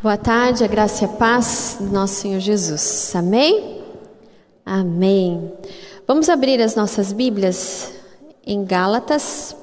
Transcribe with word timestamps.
Boa 0.00 0.16
tarde, 0.16 0.62
a 0.62 0.68
graça 0.68 1.02
e 1.02 1.06
a 1.06 1.08
paz 1.08 1.78
do 1.80 1.86
nosso 1.86 2.20
Senhor 2.20 2.38
Jesus. 2.38 3.12
Amém? 3.16 3.82
Amém. 4.64 5.52
Vamos 6.06 6.28
abrir 6.28 6.62
as 6.62 6.76
nossas 6.76 7.12
Bíblias 7.12 7.90
em 8.46 8.64
Gálatas, 8.64 9.56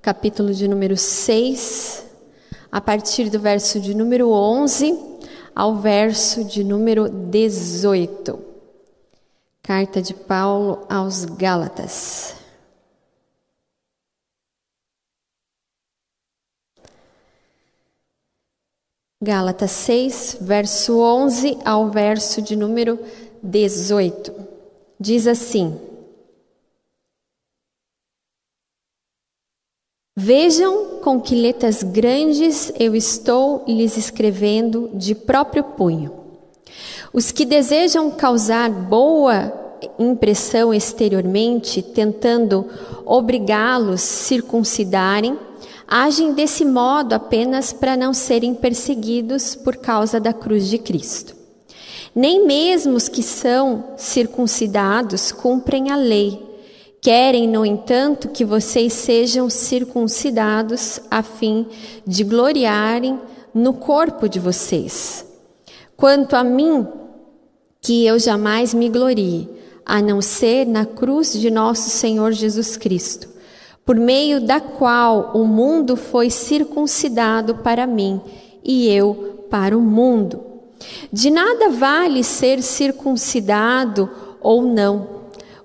capítulo 0.00 0.54
de 0.54 0.68
número 0.68 0.96
6, 0.96 2.04
a 2.70 2.80
partir 2.80 3.30
do 3.30 3.40
verso 3.40 3.80
de 3.80 3.96
número 3.96 4.30
11 4.30 4.96
ao 5.52 5.74
verso 5.74 6.44
de 6.44 6.62
número 6.62 7.08
18. 7.08 8.38
Carta 9.60 10.00
de 10.00 10.14
Paulo 10.14 10.86
aos 10.88 11.24
Gálatas. 11.24 12.43
Gálatas 19.24 19.70
6, 19.70 20.36
verso 20.42 20.98
11 21.00 21.56
ao 21.64 21.88
verso 21.88 22.42
de 22.42 22.54
número 22.54 22.98
18. 23.42 24.30
Diz 25.00 25.26
assim: 25.26 25.80
Vejam 30.14 31.00
com 31.02 31.18
que 31.18 31.34
letras 31.34 31.82
grandes 31.82 32.70
eu 32.78 32.94
estou 32.94 33.64
lhes 33.66 33.96
escrevendo 33.96 34.90
de 34.92 35.14
próprio 35.14 35.64
punho. 35.64 36.12
Os 37.10 37.32
que 37.32 37.46
desejam 37.46 38.10
causar 38.10 38.68
boa 38.68 39.50
impressão 39.98 40.72
exteriormente, 40.72 41.80
tentando 41.80 42.68
obrigá-los 43.06 44.02
circuncidarem, 44.02 45.38
agem 45.86 46.32
desse 46.32 46.64
modo 46.64 47.12
apenas 47.14 47.72
para 47.72 47.96
não 47.96 48.12
serem 48.12 48.54
perseguidos 48.54 49.54
por 49.54 49.76
causa 49.76 50.18
da 50.18 50.32
cruz 50.32 50.68
de 50.68 50.78
Cristo. 50.78 51.34
Nem 52.14 52.46
mesmo 52.46 52.94
os 52.94 53.08
que 53.08 53.22
são 53.22 53.84
circuncidados 53.96 55.32
cumprem 55.32 55.90
a 55.90 55.96
lei. 55.96 56.40
Querem, 57.00 57.48
no 57.48 57.66
entanto, 57.66 58.28
que 58.28 58.44
vocês 58.44 58.92
sejam 58.92 59.50
circuncidados 59.50 61.00
a 61.10 61.22
fim 61.22 61.66
de 62.06 62.24
gloriarem 62.24 63.20
no 63.52 63.74
corpo 63.74 64.28
de 64.28 64.38
vocês. 64.38 65.26
Quanto 65.96 66.34
a 66.34 66.42
mim, 66.42 66.86
que 67.82 68.06
eu 68.06 68.18
jamais 68.18 68.72
me 68.72 68.88
glorie, 68.88 69.48
a 69.84 70.00
não 70.00 70.22
ser 70.22 70.66
na 70.66 70.86
cruz 70.86 71.32
de 71.32 71.50
nosso 71.50 71.90
Senhor 71.90 72.32
Jesus 72.32 72.76
Cristo 72.76 73.33
por 73.84 73.96
meio 73.96 74.40
da 74.40 74.60
qual 74.60 75.32
o 75.34 75.44
mundo 75.44 75.96
foi 75.96 76.30
circuncidado 76.30 77.56
para 77.56 77.86
mim 77.86 78.20
e 78.64 78.88
eu 78.88 79.46
para 79.50 79.76
o 79.76 79.80
mundo. 79.80 80.40
De 81.12 81.30
nada 81.30 81.68
vale 81.68 82.24
ser 82.24 82.62
circuncidado 82.62 84.10
ou 84.40 84.62
não. 84.62 85.08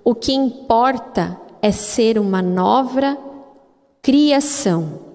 O 0.03 0.13
que 0.13 0.33
importa 0.33 1.39
é 1.61 1.71
ser 1.71 2.19
uma 2.19 2.41
nova 2.41 3.17
criação. 4.01 5.07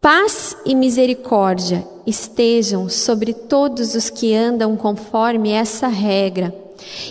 Paz 0.00 0.56
e 0.64 0.74
misericórdia 0.74 1.86
estejam 2.06 2.88
sobre 2.88 3.32
todos 3.32 3.94
os 3.94 4.08
que 4.08 4.34
andam 4.34 4.76
conforme 4.76 5.50
essa 5.50 5.88
regra, 5.88 6.54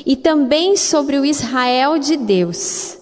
e 0.06 0.16
também 0.16 0.78
sobre 0.78 1.18
o 1.18 1.26
Israel 1.26 1.98
de 1.98 2.16
Deus 2.16 2.95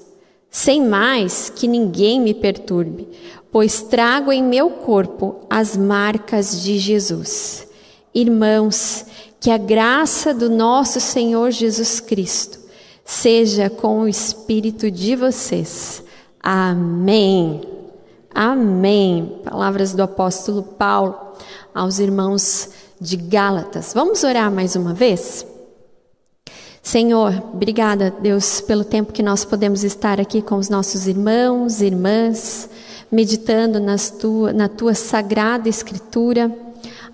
sem 0.53 0.87
mais 0.87 1.49
que 1.49 1.67
ninguém 1.67 2.21
me 2.21 2.31
perturbe, 2.31 3.09
pois 3.51 3.81
trago 3.81 4.31
em 4.31 4.43
meu 4.43 4.69
corpo 4.69 5.47
as 5.49 5.75
marcas 5.75 6.61
de 6.61 6.77
Jesus. 6.77 7.67
Irmãos, 8.13 9.03
que 9.41 9.49
a 9.49 9.57
graça 9.57 10.31
do 10.31 10.51
nosso 10.51 10.99
Senhor 10.99 11.49
Jesus 11.49 11.99
Cristo 11.99 12.59
seja 13.03 13.67
com 13.67 14.02
o 14.02 14.08
espírito 14.08 14.92
de 14.92 15.15
vocês. 15.15 16.03
Amém. 16.39 17.61
Amém. 18.31 19.39
Palavras 19.43 19.95
do 19.95 20.03
apóstolo 20.03 20.61
Paulo 20.61 21.15
aos 21.73 21.97
irmãos 21.97 22.69
de 23.02 23.17
Gálatas. 23.17 23.92
Vamos 23.92 24.23
orar 24.23 24.52
mais 24.52 24.75
uma 24.75 24.93
vez? 24.93 25.47
Senhor, 26.83 27.42
obrigada, 27.54 28.14
Deus, 28.21 28.60
pelo 28.60 28.83
tempo 28.83 29.14
que 29.14 29.23
nós 29.23 29.45
podemos 29.45 29.86
estar 29.86 30.20
aqui 30.20 30.42
com 30.42 30.58
os 30.58 30.67
nossos 30.67 31.08
irmãos 31.08 31.82
irmãs, 31.82 32.70
meditando 33.10 33.80
nas 33.80 34.10
tua, 34.10 34.52
na 34.52 34.67
tua 34.67 34.93
sagrada 34.93 35.70
Escritura. 35.70 36.52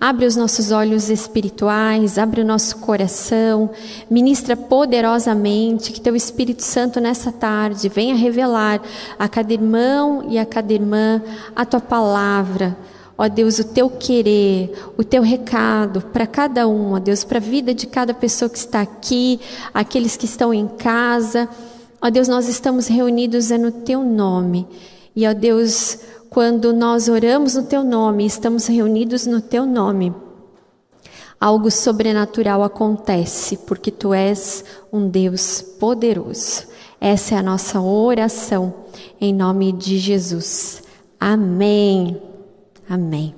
Abre 0.00 0.26
os 0.26 0.34
nossos 0.34 0.72
olhos 0.72 1.08
espirituais, 1.08 2.18
abre 2.18 2.40
o 2.40 2.44
nosso 2.44 2.78
coração, 2.78 3.70
ministra 4.10 4.56
poderosamente 4.56 5.92
que 5.92 6.00
Teu 6.00 6.16
Espírito 6.16 6.64
Santo 6.64 7.00
nessa 7.00 7.30
tarde 7.30 7.88
venha 7.88 8.16
revelar 8.16 8.82
a 9.16 9.28
cada 9.28 9.52
irmão 9.52 10.24
e 10.28 10.36
a 10.36 10.44
cada 10.44 10.72
irmã 10.72 11.22
a 11.54 11.64
Tua 11.64 11.80
palavra 11.80 12.76
ó 13.20 13.28
Deus, 13.28 13.58
o 13.58 13.64
teu 13.64 13.90
querer, 13.90 14.72
o 14.96 15.04
teu 15.04 15.20
recado 15.20 16.00
para 16.00 16.26
cada 16.26 16.66
um, 16.66 16.94
ó 16.94 16.98
Deus, 16.98 17.22
para 17.22 17.36
a 17.36 17.40
vida 17.40 17.74
de 17.74 17.86
cada 17.86 18.14
pessoa 18.14 18.48
que 18.48 18.56
está 18.56 18.80
aqui, 18.80 19.38
aqueles 19.74 20.16
que 20.16 20.24
estão 20.24 20.54
em 20.54 20.66
casa. 20.66 21.46
Ó 22.00 22.08
Deus, 22.08 22.28
nós 22.28 22.48
estamos 22.48 22.86
reunidos 22.86 23.50
é 23.50 23.58
no 23.58 23.70
teu 23.70 24.02
nome. 24.02 24.66
E 25.14 25.28
ó 25.28 25.34
Deus, 25.34 25.98
quando 26.30 26.72
nós 26.72 27.10
oramos 27.10 27.56
no 27.56 27.64
teu 27.64 27.84
nome, 27.84 28.24
estamos 28.24 28.66
reunidos 28.66 29.26
no 29.26 29.42
teu 29.42 29.66
nome, 29.66 30.14
algo 31.38 31.70
sobrenatural 31.70 32.62
acontece, 32.62 33.58
porque 33.58 33.90
tu 33.90 34.14
és 34.14 34.64
um 34.90 35.06
Deus 35.06 35.60
poderoso. 35.60 36.62
Essa 36.98 37.34
é 37.34 37.38
a 37.38 37.42
nossa 37.42 37.82
oração, 37.82 38.72
em 39.20 39.34
nome 39.34 39.72
de 39.72 39.98
Jesus. 39.98 40.82
Amém. 41.20 42.29
Amém. 42.90 43.36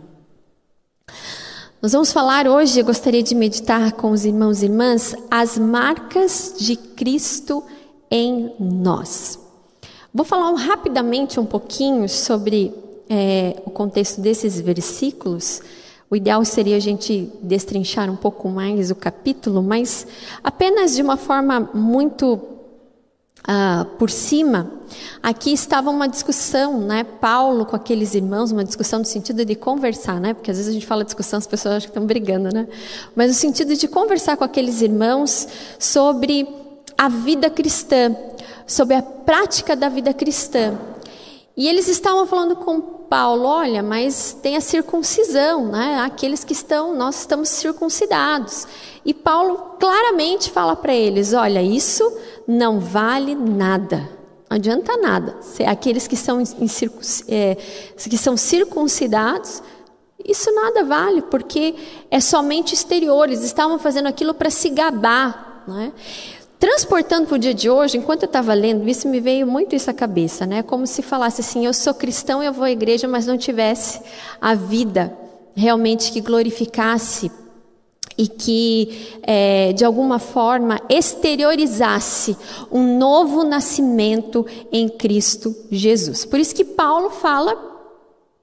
Nós 1.82 1.92
vamos 1.92 2.10
falar 2.10 2.48
hoje, 2.48 2.80
eu 2.80 2.86
gostaria 2.86 3.22
de 3.22 3.34
meditar 3.34 3.92
com 3.92 4.10
os 4.10 4.24
irmãos 4.24 4.62
e 4.62 4.64
irmãs, 4.64 5.14
as 5.30 5.58
marcas 5.58 6.54
de 6.58 6.74
Cristo 6.74 7.62
em 8.10 8.50
nós. 8.58 9.38
Vou 10.14 10.24
falar 10.24 10.54
rapidamente 10.54 11.38
um 11.38 11.44
pouquinho 11.44 12.08
sobre 12.08 12.72
é, 13.10 13.62
o 13.66 13.70
contexto 13.70 14.22
desses 14.22 14.58
versículos. 14.58 15.60
O 16.10 16.16
ideal 16.16 16.42
seria 16.46 16.76
a 16.76 16.80
gente 16.80 17.30
destrinchar 17.42 18.10
um 18.10 18.16
pouco 18.16 18.48
mais 18.48 18.90
o 18.90 18.94
capítulo, 18.94 19.62
mas 19.62 20.06
apenas 20.42 20.96
de 20.96 21.02
uma 21.02 21.18
forma 21.18 21.68
muito 21.74 22.40
Uh, 23.42 23.84
por 23.96 24.08
cima, 24.08 24.70
aqui 25.20 25.52
estava 25.52 25.90
uma 25.90 26.06
discussão, 26.06 26.80
né? 26.80 27.02
Paulo 27.02 27.66
com 27.66 27.74
aqueles 27.74 28.14
irmãos, 28.14 28.52
uma 28.52 28.64
discussão 28.64 29.00
no 29.00 29.04
sentido 29.04 29.44
de 29.44 29.56
conversar, 29.56 30.20
né? 30.20 30.32
Porque 30.32 30.50
às 30.50 30.58
vezes 30.58 30.70
a 30.70 30.72
gente 30.72 30.86
fala 30.86 31.04
discussão, 31.04 31.38
as 31.38 31.46
pessoas 31.46 31.74
acham 31.74 31.88
que 31.88 31.90
estão 31.90 32.06
brigando, 32.06 32.54
né? 32.54 32.68
Mas 33.16 33.28
no 33.28 33.34
sentido 33.34 33.74
de 33.74 33.88
conversar 33.88 34.36
com 34.36 34.44
aqueles 34.44 34.80
irmãos 34.80 35.48
sobre 35.76 36.46
a 36.96 37.08
vida 37.08 37.50
cristã, 37.50 38.14
sobre 38.64 38.94
a 38.94 39.02
prática 39.02 39.74
da 39.74 39.88
vida 39.88 40.14
cristã. 40.14 40.78
E 41.56 41.68
eles 41.68 41.88
estavam 41.88 42.26
falando 42.26 42.54
com 42.56 42.80
Paulo, 42.80 43.44
olha, 43.44 43.82
mas 43.82 44.34
tem 44.40 44.56
a 44.56 44.60
circuncisão, 44.60 45.66
né? 45.66 46.00
Aqueles 46.02 46.44
que 46.44 46.52
estão, 46.52 46.94
nós 46.94 47.18
estamos 47.20 47.48
circuncidados. 47.50 48.66
E 49.04 49.12
Paulo 49.12 49.76
claramente 49.78 50.50
fala 50.50 50.74
para 50.74 50.94
eles, 50.94 51.34
olha, 51.34 51.60
isso 51.60 52.10
não 52.46 52.80
vale 52.80 53.34
nada. 53.34 54.08
Não 54.48 54.56
adianta 54.56 54.96
nada. 54.96 55.36
Aqueles 55.66 56.06
que 56.06 56.16
são, 56.16 56.42
é, 57.28 57.56
que 57.96 58.18
são 58.18 58.36
circuncidados, 58.36 59.62
isso 60.24 60.52
nada 60.54 60.84
vale, 60.84 61.22
porque 61.22 61.74
é 62.10 62.20
somente 62.20 62.74
exterior. 62.74 63.28
Eles 63.28 63.42
estavam 63.42 63.78
fazendo 63.78 64.08
aquilo 64.08 64.34
para 64.34 64.50
se 64.50 64.68
gabar. 64.70 65.64
Né? 65.66 65.92
Transportando 66.58 67.26
para 67.26 67.36
o 67.36 67.38
dia 67.38 67.54
de 67.54 67.68
hoje, 67.68 67.98
enquanto 67.98 68.22
eu 68.22 68.26
estava 68.26 68.54
lendo 68.54 68.88
isso, 68.88 69.08
me 69.08 69.20
veio 69.20 69.46
muito 69.46 69.74
isso 69.74 69.90
à 69.90 69.94
cabeça, 69.94 70.46
né? 70.46 70.62
Como 70.62 70.86
se 70.86 71.02
falasse 71.02 71.40
assim: 71.40 71.66
eu 71.66 71.74
sou 71.74 71.92
cristão, 71.92 72.40
eu 72.40 72.52
vou 72.52 72.64
à 72.64 72.70
igreja, 72.70 73.08
mas 73.08 73.26
não 73.26 73.36
tivesse 73.36 74.00
a 74.40 74.54
vida 74.54 75.12
realmente 75.56 76.12
que 76.12 76.20
glorificasse 76.20 77.32
e 78.16 78.28
que, 78.28 79.18
é, 79.22 79.72
de 79.72 79.84
alguma 79.84 80.18
forma, 80.18 80.80
exteriorizasse 80.88 82.36
um 82.70 82.98
novo 82.98 83.42
nascimento 83.44 84.46
em 84.70 84.88
Cristo 84.88 85.54
Jesus. 85.70 86.24
Por 86.24 86.38
isso 86.38 86.54
que 86.54 86.64
Paulo 86.64 87.10
fala 87.10 87.56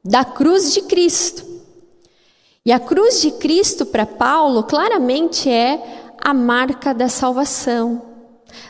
da 0.03 0.25
cruz 0.25 0.73
de 0.73 0.81
Cristo. 0.81 1.45
E 2.65 2.71
a 2.71 2.79
cruz 2.79 3.21
de 3.21 3.31
Cristo, 3.31 3.85
para 3.85 4.05
Paulo, 4.05 4.63
claramente 4.63 5.49
é 5.49 6.13
a 6.21 6.33
marca 6.33 6.93
da 6.93 7.07
salvação, 7.07 8.01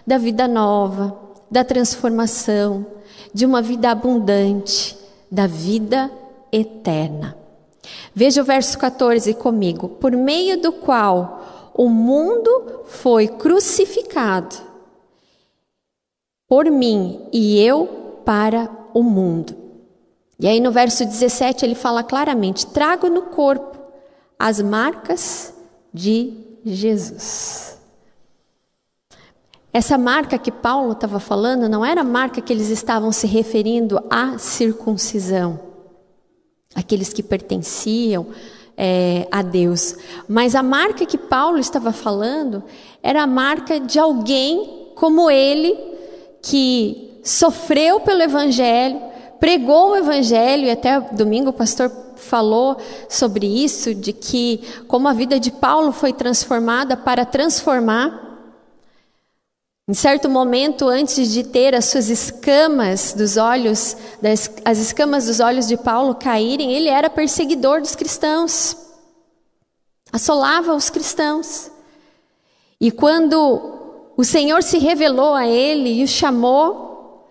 da 0.05 0.17
vida 0.17 0.47
nova, 0.47 1.19
da 1.49 1.63
transformação, 1.63 2.85
de 3.33 3.45
uma 3.45 3.61
vida 3.61 3.89
abundante, 3.89 4.97
da 5.31 5.47
vida 5.47 6.11
eterna. 6.51 7.38
Veja 8.13 8.41
o 8.41 8.45
verso 8.45 8.77
14 8.77 9.33
comigo. 9.35 9.89
Por 9.89 10.11
meio 10.11 10.61
do 10.61 10.71
qual 10.71 11.71
o 11.73 11.87
mundo 11.89 12.83
foi 12.85 13.27
crucificado 13.27 14.55
por 16.47 16.65
mim 16.65 17.27
e 17.31 17.59
eu 17.63 18.21
para 18.25 18.69
o 18.93 19.03
mundo. 19.03 19.55
E 20.39 20.47
aí 20.47 20.59
no 20.59 20.71
verso 20.71 21.05
17 21.05 21.63
ele 21.63 21.75
fala 21.75 22.03
claramente: 22.03 22.65
trago 22.67 23.07
no 23.07 23.23
corpo 23.23 23.77
as 24.37 24.61
marcas 24.61 25.53
de 25.93 26.33
Jesus. 26.65 27.77
Essa 29.71 29.97
marca 29.97 30.39
que 30.39 30.51
Paulo 30.51 30.93
estava 30.93 31.19
falando 31.19 31.69
não 31.69 31.85
era 31.85 32.01
a 32.01 32.03
marca 32.03 32.41
que 32.41 32.51
eles 32.51 32.69
estavam 32.69 33.11
se 33.11 33.27
referindo 33.27 34.01
à 34.09 34.37
circuncisão, 34.39 35.59
aqueles 36.75 37.11
que 37.11 37.23
pertenciam 37.23 38.27
é, 38.77 39.27
a 39.31 39.41
Deus, 39.41 39.95
mas 40.27 40.55
a 40.55 40.63
marca 40.63 41.05
que 41.05 41.17
Paulo 41.17 41.57
estava 41.57 41.91
falando 41.91 42.63
era 43.03 43.23
a 43.23 43.27
marca 43.27 43.79
de 43.79 43.99
alguém 43.99 44.91
como 44.95 45.29
ele, 45.29 45.77
que 46.41 47.19
sofreu 47.23 47.99
pelo 48.01 48.21
Evangelho, 48.21 49.01
pregou 49.39 49.91
o 49.91 49.95
Evangelho, 49.95 50.65
e 50.65 50.71
até 50.71 50.99
domingo 50.99 51.49
o 51.49 51.53
pastor 51.53 51.91
falou 52.15 52.77
sobre 53.07 53.47
isso, 53.47 53.95
de 53.95 54.13
que 54.13 54.61
como 54.87 55.07
a 55.07 55.13
vida 55.13 55.39
de 55.39 55.51
Paulo 55.51 55.91
foi 55.91 56.13
transformada 56.13 56.95
para 56.95 57.25
transformar. 57.25 58.28
Em 59.89 59.93
certo 59.95 60.29
momento, 60.29 60.87
antes 60.87 61.31
de 61.31 61.43
ter 61.43 61.73
as 61.73 61.85
suas 61.85 62.09
escamas 62.09 63.11
dos 63.11 63.37
olhos, 63.37 63.97
das, 64.21 64.47
as 64.63 64.77
escamas 64.77 65.25
dos 65.25 65.39
olhos 65.39 65.67
de 65.67 65.75
Paulo 65.75 66.13
caírem, 66.13 66.71
ele 66.71 66.87
era 66.87 67.09
perseguidor 67.09 67.81
dos 67.81 67.95
cristãos, 67.95 68.77
assolava 70.13 70.75
os 70.75 70.91
cristãos. 70.91 71.71
E 72.79 72.91
quando 72.91 74.11
o 74.15 74.23
Senhor 74.23 74.61
se 74.61 74.77
revelou 74.77 75.33
a 75.33 75.47
ele 75.47 75.89
e 75.89 76.03
o 76.03 76.07
chamou, 76.07 77.25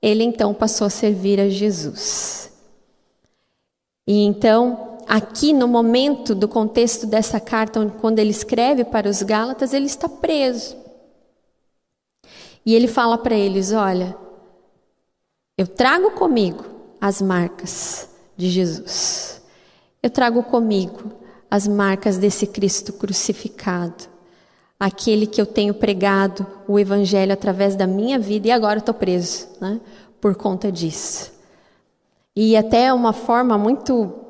ele 0.00 0.22
então 0.22 0.54
passou 0.54 0.86
a 0.86 0.90
servir 0.90 1.40
a 1.40 1.48
Jesus. 1.48 2.48
E 4.06 4.22
então, 4.24 5.00
aqui 5.08 5.52
no 5.52 5.66
momento 5.66 6.32
do 6.32 6.46
contexto 6.46 7.08
dessa 7.08 7.40
carta, 7.40 7.92
quando 8.00 8.20
ele 8.20 8.30
escreve 8.30 8.84
para 8.84 9.08
os 9.08 9.20
Gálatas, 9.20 9.74
ele 9.74 9.86
está 9.86 10.08
preso. 10.08 10.83
E 12.64 12.74
ele 12.74 12.88
fala 12.88 13.18
para 13.18 13.34
eles: 13.34 13.72
Olha, 13.72 14.16
eu 15.56 15.66
trago 15.66 16.12
comigo 16.12 16.64
as 17.00 17.20
marcas 17.20 18.08
de 18.36 18.48
Jesus. 18.48 19.42
Eu 20.02 20.10
trago 20.10 20.42
comigo 20.42 21.12
as 21.50 21.68
marcas 21.68 22.18
desse 22.18 22.46
Cristo 22.46 22.92
crucificado. 22.92 24.04
Aquele 24.78 25.26
que 25.26 25.40
eu 25.40 25.46
tenho 25.46 25.72
pregado 25.72 26.46
o 26.66 26.78
Evangelho 26.78 27.32
através 27.32 27.76
da 27.76 27.86
minha 27.86 28.18
vida 28.18 28.48
e 28.48 28.50
agora 28.50 28.80
estou 28.80 28.94
preso, 28.94 29.48
né? 29.60 29.80
Por 30.20 30.34
conta 30.34 30.72
disso. 30.72 31.32
E 32.34 32.56
até 32.56 32.92
uma 32.92 33.12
forma 33.12 33.56
muito 33.56 34.23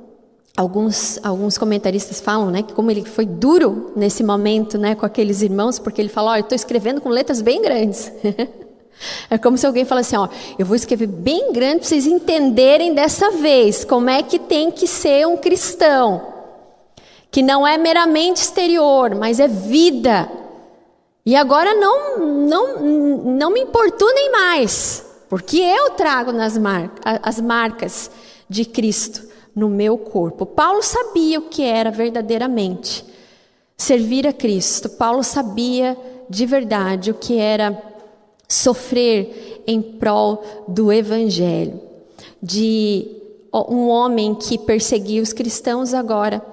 alguns 0.56 1.18
alguns 1.24 1.58
comentaristas 1.58 2.20
falam, 2.20 2.50
né, 2.50 2.62
que 2.62 2.72
como 2.72 2.90
ele 2.90 3.04
foi 3.04 3.26
duro 3.26 3.92
nesse 3.96 4.22
momento, 4.22 4.78
né, 4.78 4.94
com 4.94 5.04
aqueles 5.04 5.42
irmãos, 5.42 5.78
porque 5.78 6.00
ele 6.00 6.10
ó, 6.14 6.36
eu 6.36 6.40
estou 6.40 6.54
escrevendo 6.54 7.00
com 7.00 7.08
letras 7.08 7.42
bem 7.42 7.60
grandes. 7.60 8.12
é 9.28 9.36
como 9.36 9.58
se 9.58 9.66
alguém 9.66 9.84
falasse, 9.84 10.16
ó, 10.16 10.28
eu 10.58 10.64
vou 10.64 10.76
escrever 10.76 11.08
bem 11.08 11.52
grande 11.52 11.80
para 11.80 11.88
vocês 11.88 12.06
entenderem 12.06 12.94
dessa 12.94 13.32
vez 13.32 13.84
como 13.84 14.08
é 14.08 14.22
que 14.22 14.38
tem 14.38 14.70
que 14.70 14.86
ser 14.86 15.26
um 15.26 15.36
cristão, 15.36 16.34
que 17.30 17.42
não 17.42 17.66
é 17.66 17.76
meramente 17.76 18.40
exterior, 18.42 19.14
mas 19.16 19.40
é 19.40 19.48
vida. 19.48 20.30
E 21.26 21.34
agora 21.34 21.74
não 21.74 22.18
não 22.18 22.80
não 23.38 23.50
me 23.50 23.60
importunem 23.60 24.30
mais 24.30 25.04
porque 25.28 25.56
eu 25.56 25.90
trago 25.92 26.30
nas 26.32 26.56
mar 26.58 26.92
as 27.22 27.40
marcas 27.40 28.10
de 28.48 28.66
Cristo 28.66 29.33
no 29.54 29.68
meu 29.68 29.96
corpo. 29.96 30.44
Paulo 30.44 30.82
sabia 30.82 31.38
o 31.38 31.48
que 31.48 31.62
era 31.62 31.90
verdadeiramente 31.90 33.04
servir 33.76 34.26
a 34.26 34.32
Cristo. 34.32 34.88
Paulo 34.88 35.22
sabia 35.22 35.96
de 36.28 36.46
verdade 36.46 37.10
o 37.10 37.14
que 37.14 37.38
era 37.38 37.80
sofrer 38.48 39.62
em 39.66 39.80
prol 39.80 40.42
do 40.66 40.92
Evangelho. 40.92 41.80
De 42.42 43.08
um 43.52 43.88
homem 43.88 44.34
que 44.34 44.58
perseguia 44.58 45.22
os 45.22 45.32
cristãos, 45.32 45.94
agora 45.94 46.44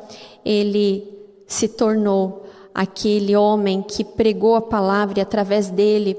ele 0.45 1.07
se 1.47 1.67
tornou 1.67 2.45
aquele 2.73 3.35
homem 3.35 3.81
que 3.81 4.03
pregou 4.03 4.55
a 4.55 4.61
palavra 4.61 5.19
e 5.19 5.21
através 5.21 5.69
dele 5.69 6.15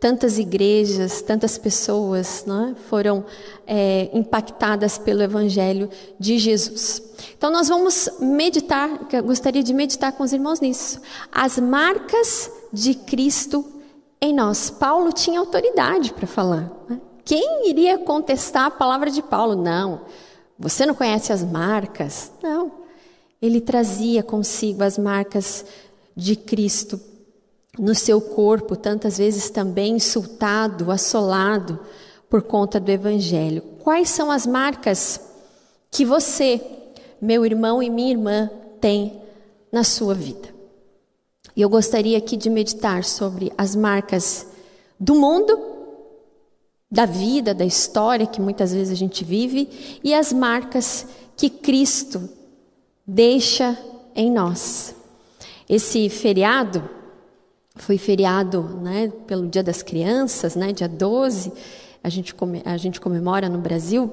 tantas 0.00 0.38
igrejas, 0.38 1.22
tantas 1.22 1.58
pessoas 1.58 2.44
né, 2.46 2.74
foram 2.88 3.24
é, 3.66 4.08
impactadas 4.12 4.98
pelo 4.98 5.22
Evangelho 5.22 5.90
de 6.18 6.38
Jesus. 6.38 7.02
Então, 7.36 7.50
nós 7.50 7.68
vamos 7.68 8.08
meditar, 8.20 8.88
gostaria 9.24 9.62
de 9.62 9.74
meditar 9.74 10.12
com 10.12 10.22
os 10.22 10.32
irmãos 10.32 10.60
nisso. 10.60 11.00
As 11.32 11.58
marcas 11.58 12.50
de 12.72 12.94
Cristo 12.94 13.64
em 14.20 14.34
nós. 14.34 14.70
Paulo 14.70 15.12
tinha 15.12 15.40
autoridade 15.40 16.12
para 16.12 16.26
falar. 16.26 16.70
Né? 16.88 17.00
Quem 17.24 17.68
iria 17.68 17.98
contestar 17.98 18.66
a 18.66 18.70
palavra 18.70 19.10
de 19.10 19.22
Paulo? 19.22 19.54
Não. 19.54 20.02
Você 20.58 20.86
não 20.86 20.94
conhece 20.94 21.32
as 21.32 21.44
marcas? 21.44 22.32
Não. 22.42 22.72
Ele 23.40 23.60
trazia 23.60 24.22
consigo 24.22 24.82
as 24.82 24.98
marcas 24.98 25.64
de 26.16 26.34
Cristo 26.34 27.00
no 27.78 27.94
seu 27.94 28.20
corpo, 28.20 28.74
tantas 28.76 29.18
vezes 29.18 29.50
também 29.50 29.96
insultado, 29.96 30.90
assolado 30.90 31.78
por 32.28 32.42
conta 32.42 32.80
do 32.80 32.90
Evangelho. 32.90 33.62
Quais 33.78 34.10
são 34.10 34.30
as 34.30 34.46
marcas 34.46 35.20
que 35.90 36.04
você, 36.04 36.60
meu 37.20 37.46
irmão 37.46 37.82
e 37.82 37.88
minha 37.88 38.10
irmã, 38.10 38.50
tem 38.80 39.22
na 39.72 39.84
sua 39.84 40.14
vida? 40.14 40.48
E 41.56 41.62
eu 41.62 41.68
gostaria 41.68 42.18
aqui 42.18 42.36
de 42.36 42.50
meditar 42.50 43.04
sobre 43.04 43.52
as 43.56 43.74
marcas 43.74 44.46
do 44.98 45.14
mundo, 45.14 45.58
da 46.90 47.04
vida, 47.04 47.52
da 47.52 47.64
história 47.64 48.26
que 48.26 48.40
muitas 48.40 48.72
vezes 48.72 48.92
a 48.92 48.96
gente 48.96 49.24
vive, 49.24 50.00
e 50.02 50.14
as 50.14 50.32
marcas 50.32 51.06
que 51.36 51.50
Cristo 51.50 52.28
deixa 53.06 53.78
em 54.14 54.30
nós. 54.30 54.94
Esse 55.68 56.08
feriado, 56.08 56.88
foi 57.78 57.98
feriado 57.98 58.62
né, 58.82 59.12
pelo 59.26 59.46
Dia 59.46 59.62
das 59.62 59.82
Crianças, 59.82 60.54
né, 60.54 60.72
dia 60.72 60.88
12, 60.88 61.52
a 62.02 62.08
gente, 62.08 62.34
come, 62.34 62.62
a 62.64 62.76
gente 62.76 63.00
comemora 63.00 63.48
no 63.48 63.58
Brasil. 63.58 64.10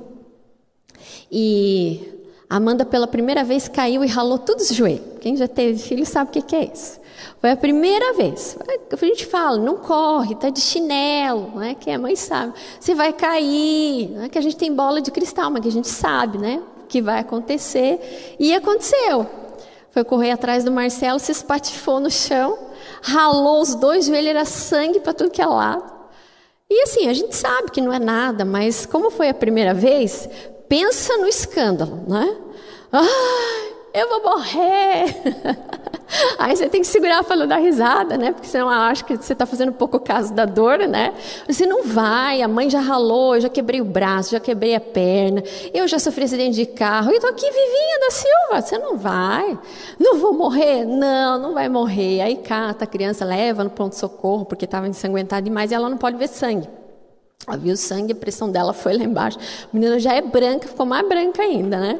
E 1.31 2.15
Amanda, 2.49 2.85
pela 2.85 3.07
primeira 3.07 3.43
vez, 3.43 3.67
caiu 3.67 4.03
e 4.03 4.07
ralou 4.07 4.37
todos 4.37 4.69
os 4.69 4.75
joelhos. 4.75 5.17
Quem 5.19 5.35
já 5.35 5.47
teve 5.47 5.79
filho 5.79 6.05
sabe 6.05 6.29
o 6.29 6.33
que, 6.33 6.41
que 6.41 6.55
é 6.55 6.71
isso. 6.71 6.99
Foi 7.39 7.51
a 7.51 7.57
primeira 7.57 8.13
vez. 8.13 8.57
A 8.91 9.05
gente 9.05 9.25
fala, 9.25 9.57
não 9.57 9.77
corre, 9.77 10.35
tá 10.35 10.49
de 10.49 10.61
chinelo, 10.61 11.59
né? 11.59 11.75
Que 11.75 11.91
a 11.91 11.99
mãe 11.99 12.15
sabe. 12.15 12.53
Você 12.79 12.93
vai 12.93 13.13
cair, 13.13 14.09
não 14.11 14.23
é 14.23 14.29
que 14.29 14.37
a 14.37 14.41
gente 14.41 14.57
tem 14.57 14.73
bola 14.73 15.01
de 15.01 15.11
cristal, 15.11 15.49
mas 15.51 15.61
que 15.61 15.67
a 15.67 15.71
gente 15.71 15.87
sabe, 15.87 16.37
né? 16.37 16.61
Que 16.87 17.01
vai 17.01 17.19
acontecer. 17.19 18.35
E 18.39 18.53
aconteceu. 18.53 19.27
Foi 19.91 20.03
correr 20.03 20.31
atrás 20.31 20.63
do 20.63 20.71
Marcelo, 20.71 21.19
se 21.19 21.31
espatifou 21.31 21.99
no 21.99 22.11
chão 22.11 22.64
ralou 23.05 23.61
os 23.61 23.75
dois 23.75 24.05
joelhos, 24.07 24.29
era 24.29 24.45
sangue 24.45 24.99
para 24.99 25.13
tudo 25.13 25.29
que 25.29 25.41
é 25.41 25.45
lado. 25.45 25.93
E 26.69 26.81
assim, 26.81 27.07
a 27.07 27.13
gente 27.13 27.35
sabe 27.35 27.69
que 27.69 27.79
não 27.79 27.93
é 27.93 27.99
nada, 27.99 28.43
mas 28.43 28.85
como 28.85 29.11
foi 29.11 29.29
a 29.29 29.33
primeira 29.33 29.73
vez, 29.73 30.27
pensa 30.67 31.15
no 31.17 31.27
escândalo, 31.27 32.03
né? 32.07 32.35
Ah, 32.91 33.74
eu 33.95 34.09
vou 34.09 34.23
morrer. 34.23 35.15
Aí 36.37 36.55
você 36.55 36.69
tem 36.69 36.81
que 36.81 36.87
segurar 36.87 37.23
para 37.23 37.35
não 37.35 37.47
dar 37.47 37.57
risada, 37.57 38.17
né? 38.17 38.31
Porque 38.31 38.47
senão 38.47 38.69
acha 38.69 39.03
que 39.03 39.15
você 39.15 39.33
está 39.33 39.45
fazendo 39.45 39.71
pouco 39.71 39.99
caso 39.99 40.33
da 40.33 40.45
dor, 40.45 40.79
né? 40.79 41.13
Você 41.47 41.65
não 41.65 41.83
vai, 41.83 42.41
a 42.41 42.47
mãe 42.47 42.69
já 42.69 42.79
ralou, 42.79 43.35
eu 43.35 43.41
já 43.41 43.49
quebrei 43.49 43.79
o 43.81 43.85
braço, 43.85 44.31
já 44.31 44.39
quebrei 44.39 44.75
a 44.75 44.79
perna, 44.79 45.41
eu 45.73 45.87
já 45.87 45.97
sofri 45.97 46.25
acidente 46.25 46.55
de 46.55 46.65
carro, 46.65 47.11
e 47.11 47.15
estou 47.15 47.29
aqui 47.29 47.45
vivinha 47.45 47.99
da 48.01 48.11
Silva. 48.11 48.61
Você 48.61 48.77
não 48.77 48.97
vai. 48.97 49.57
Não 49.97 50.17
vou 50.17 50.33
morrer? 50.33 50.85
Não, 50.85 51.39
não 51.39 51.53
vai 51.53 51.69
morrer. 51.69 52.21
Aí 52.21 52.35
cata 52.35 52.83
a 52.83 52.87
criança, 52.87 53.23
leva 53.23 53.63
no 53.63 53.69
pronto-socorro, 53.69 54.45
porque 54.45 54.65
estava 54.65 54.87
ensanguentada 54.87 55.41
demais 55.41 55.71
e 55.71 55.73
ela 55.73 55.89
não 55.89 55.97
pode 55.97 56.17
ver 56.17 56.27
sangue. 56.27 56.67
Ela 57.47 57.57
viu 57.57 57.77
sangue, 57.77 58.13
a 58.13 58.15
pressão 58.15 58.49
dela 58.49 58.73
foi 58.73 58.97
lá 58.97 59.03
embaixo. 59.03 59.37
A 59.39 59.67
menina 59.71 59.99
já 59.99 60.13
é 60.13 60.21
branca, 60.21 60.67
ficou 60.67 60.85
mais 60.85 61.07
branca 61.07 61.41
ainda, 61.43 61.79
né? 61.79 61.99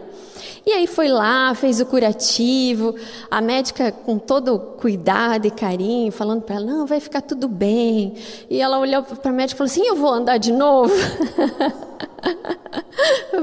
E 0.66 0.72
aí 0.72 0.88
foi 0.88 1.08
lá, 1.08 1.54
fez 1.56 1.80
o 1.80 1.86
curativo, 1.86 2.96
a 3.30 3.42
médica 3.42 3.92
com 3.92 4.18
todo 4.18 4.58
cuidado 4.60 5.46
e 5.46 5.52
carinho, 5.52 6.12
falando 6.12 6.42
para 6.42 6.56
ela, 6.56 6.66
não, 6.66 6.86
vai 6.86 7.00
ficar 7.00 7.22
tudo 7.22 7.48
bem. 7.48 8.16
E 8.50 8.62
ela 8.62 8.80
olhou 8.80 9.04
para 9.04 9.32
a 9.32 9.34
médica 9.34 9.56
e 9.56 9.58
falou 9.58 9.72
assim, 9.72 9.86
eu 9.86 9.96
vou 9.96 10.10
andar 10.10 10.38
de 10.38 10.52
novo? 10.52 10.94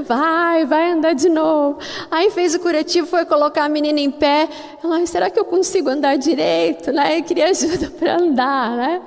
vai, 0.05 0.65
vai 0.65 0.91
andar 0.91 1.13
de 1.13 1.29
novo. 1.29 1.79
Aí 2.11 2.29
fez 2.31 2.55
o 2.55 2.59
curativo, 2.59 3.07
foi 3.07 3.25
colocar 3.25 3.65
a 3.65 3.69
menina 3.69 3.99
em 3.99 4.11
pé. 4.11 4.49
Ela, 4.83 5.05
será 5.05 5.29
que 5.29 5.39
eu 5.39 5.45
consigo 5.45 5.89
andar 5.89 6.17
direito? 6.17 6.91
Né? 6.91 7.19
Eu 7.19 7.23
queria 7.23 7.47
ajuda 7.49 7.89
para 7.91 8.19
andar, 8.19 8.75
né? 8.75 9.01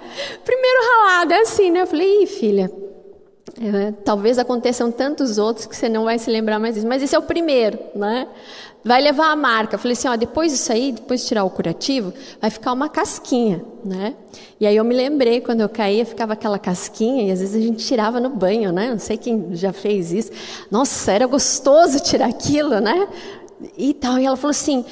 Primeiro 0.44 0.80
ralado, 0.82 1.32
é 1.32 1.40
assim, 1.40 1.70
né? 1.70 1.82
Eu 1.82 1.86
falei, 1.86 2.22
Ih, 2.22 2.26
filha, 2.26 2.70
é, 3.60 3.92
talvez 4.04 4.38
aconteçam 4.38 4.90
tantos 4.90 5.38
outros 5.38 5.66
que 5.66 5.74
você 5.74 5.88
não 5.88 6.04
vai 6.04 6.18
se 6.18 6.30
lembrar 6.30 6.58
mais 6.58 6.74
disso. 6.74 6.86
Mas 6.86 7.02
esse 7.02 7.14
é 7.14 7.18
o 7.18 7.22
primeiro, 7.22 7.78
né? 7.94 8.28
Vai 8.84 9.00
levar 9.00 9.32
a 9.32 9.36
marca. 9.36 9.78
falei 9.78 9.94
assim, 9.94 10.08
ó, 10.08 10.14
depois 10.14 10.52
disso 10.52 10.70
aí, 10.70 10.92
depois 10.92 11.22
de 11.22 11.26
tirar 11.26 11.44
o 11.44 11.50
curativo, 11.50 12.12
vai 12.40 12.50
ficar 12.50 12.72
uma 12.72 12.88
casquinha, 12.88 13.64
né? 13.84 14.14
E 14.60 14.66
aí 14.66 14.76
eu 14.76 14.84
me 14.84 14.94
lembrei, 14.94 15.40
quando 15.40 15.62
eu 15.62 15.68
caía, 15.68 16.04
ficava 16.04 16.34
aquela 16.34 16.58
casquinha, 16.58 17.24
e 17.24 17.32
às 17.32 17.40
vezes 17.40 17.56
a 17.56 17.66
gente 17.66 17.84
tirava 17.84 18.20
no 18.20 18.28
banho, 18.28 18.70
né? 18.72 18.90
Não 18.90 18.98
sei 18.98 19.16
quem 19.16 19.48
já 19.56 19.72
fez 19.72 20.12
isso. 20.12 20.30
Nossa, 20.70 21.12
era 21.12 21.26
gostoso 21.26 21.98
tirar 21.98 22.28
aquilo, 22.28 22.78
né? 22.78 23.08
E 23.76 23.94
tal. 23.94 24.18
E 24.18 24.26
ela 24.26 24.36
falou 24.36 24.50
assim, 24.50 24.84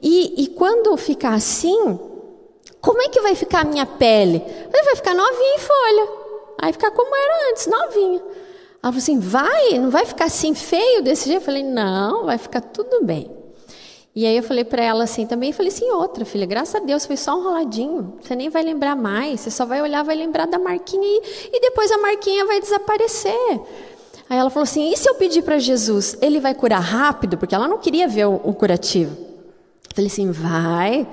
e, 0.00 0.44
e 0.44 0.46
quando 0.46 0.96
ficar 0.96 1.34
assim, 1.34 1.98
como 2.80 3.02
é 3.02 3.08
que 3.08 3.20
vai 3.20 3.34
ficar 3.34 3.62
a 3.62 3.64
minha 3.64 3.84
pele? 3.84 4.42
Vai 4.70 4.96
ficar 4.96 5.14
novinha 5.14 5.56
em 5.56 5.58
folha. 5.58 6.21
Aí 6.58 6.72
ficar 6.72 6.90
como 6.90 7.14
era 7.14 7.50
antes, 7.50 7.66
novinha. 7.66 8.22
Ela 8.82 8.92
falou 8.92 8.98
assim: 8.98 9.18
vai, 9.18 9.78
não 9.78 9.90
vai 9.90 10.04
ficar 10.04 10.26
assim 10.26 10.54
feio 10.54 11.02
desse 11.02 11.28
jeito? 11.28 11.42
Eu 11.42 11.44
falei: 11.44 11.62
não, 11.62 12.24
vai 12.24 12.38
ficar 12.38 12.60
tudo 12.60 13.04
bem. 13.04 13.42
E 14.14 14.26
aí 14.26 14.36
eu 14.36 14.42
falei 14.42 14.62
para 14.62 14.82
ela 14.82 15.04
assim 15.04 15.26
também, 15.26 15.52
falei 15.52 15.72
assim, 15.72 15.90
outra 15.90 16.22
filha, 16.26 16.44
graças 16.44 16.74
a 16.74 16.80
Deus 16.84 17.06
foi 17.06 17.16
só 17.16 17.34
um 17.34 17.44
roladinho, 17.44 18.18
você 18.20 18.36
nem 18.36 18.50
vai 18.50 18.62
lembrar 18.62 18.94
mais, 18.94 19.40
você 19.40 19.50
só 19.50 19.64
vai 19.64 19.80
olhar, 19.80 20.02
vai 20.02 20.14
lembrar 20.14 20.46
da 20.46 20.58
marquinha 20.58 21.02
e, 21.02 21.50
e 21.50 21.60
depois 21.60 21.90
a 21.90 21.96
marquinha 21.96 22.44
vai 22.44 22.60
desaparecer. 22.60 23.60
Aí 24.28 24.38
ela 24.38 24.50
falou 24.50 24.64
assim, 24.64 24.92
e 24.92 24.96
se 24.98 25.08
eu 25.08 25.14
pedir 25.14 25.42
para 25.42 25.58
Jesus, 25.58 26.18
ele 26.20 26.40
vai 26.40 26.54
curar 26.54 26.80
rápido? 26.80 27.38
Porque 27.38 27.54
ela 27.54 27.66
não 27.66 27.78
queria 27.78 28.06
ver 28.06 28.26
o, 28.26 28.34
o 28.44 28.52
curativo. 28.52 29.16
Eu 29.16 29.94
falei 29.94 30.10
assim, 30.10 30.30
vai, 30.30 31.06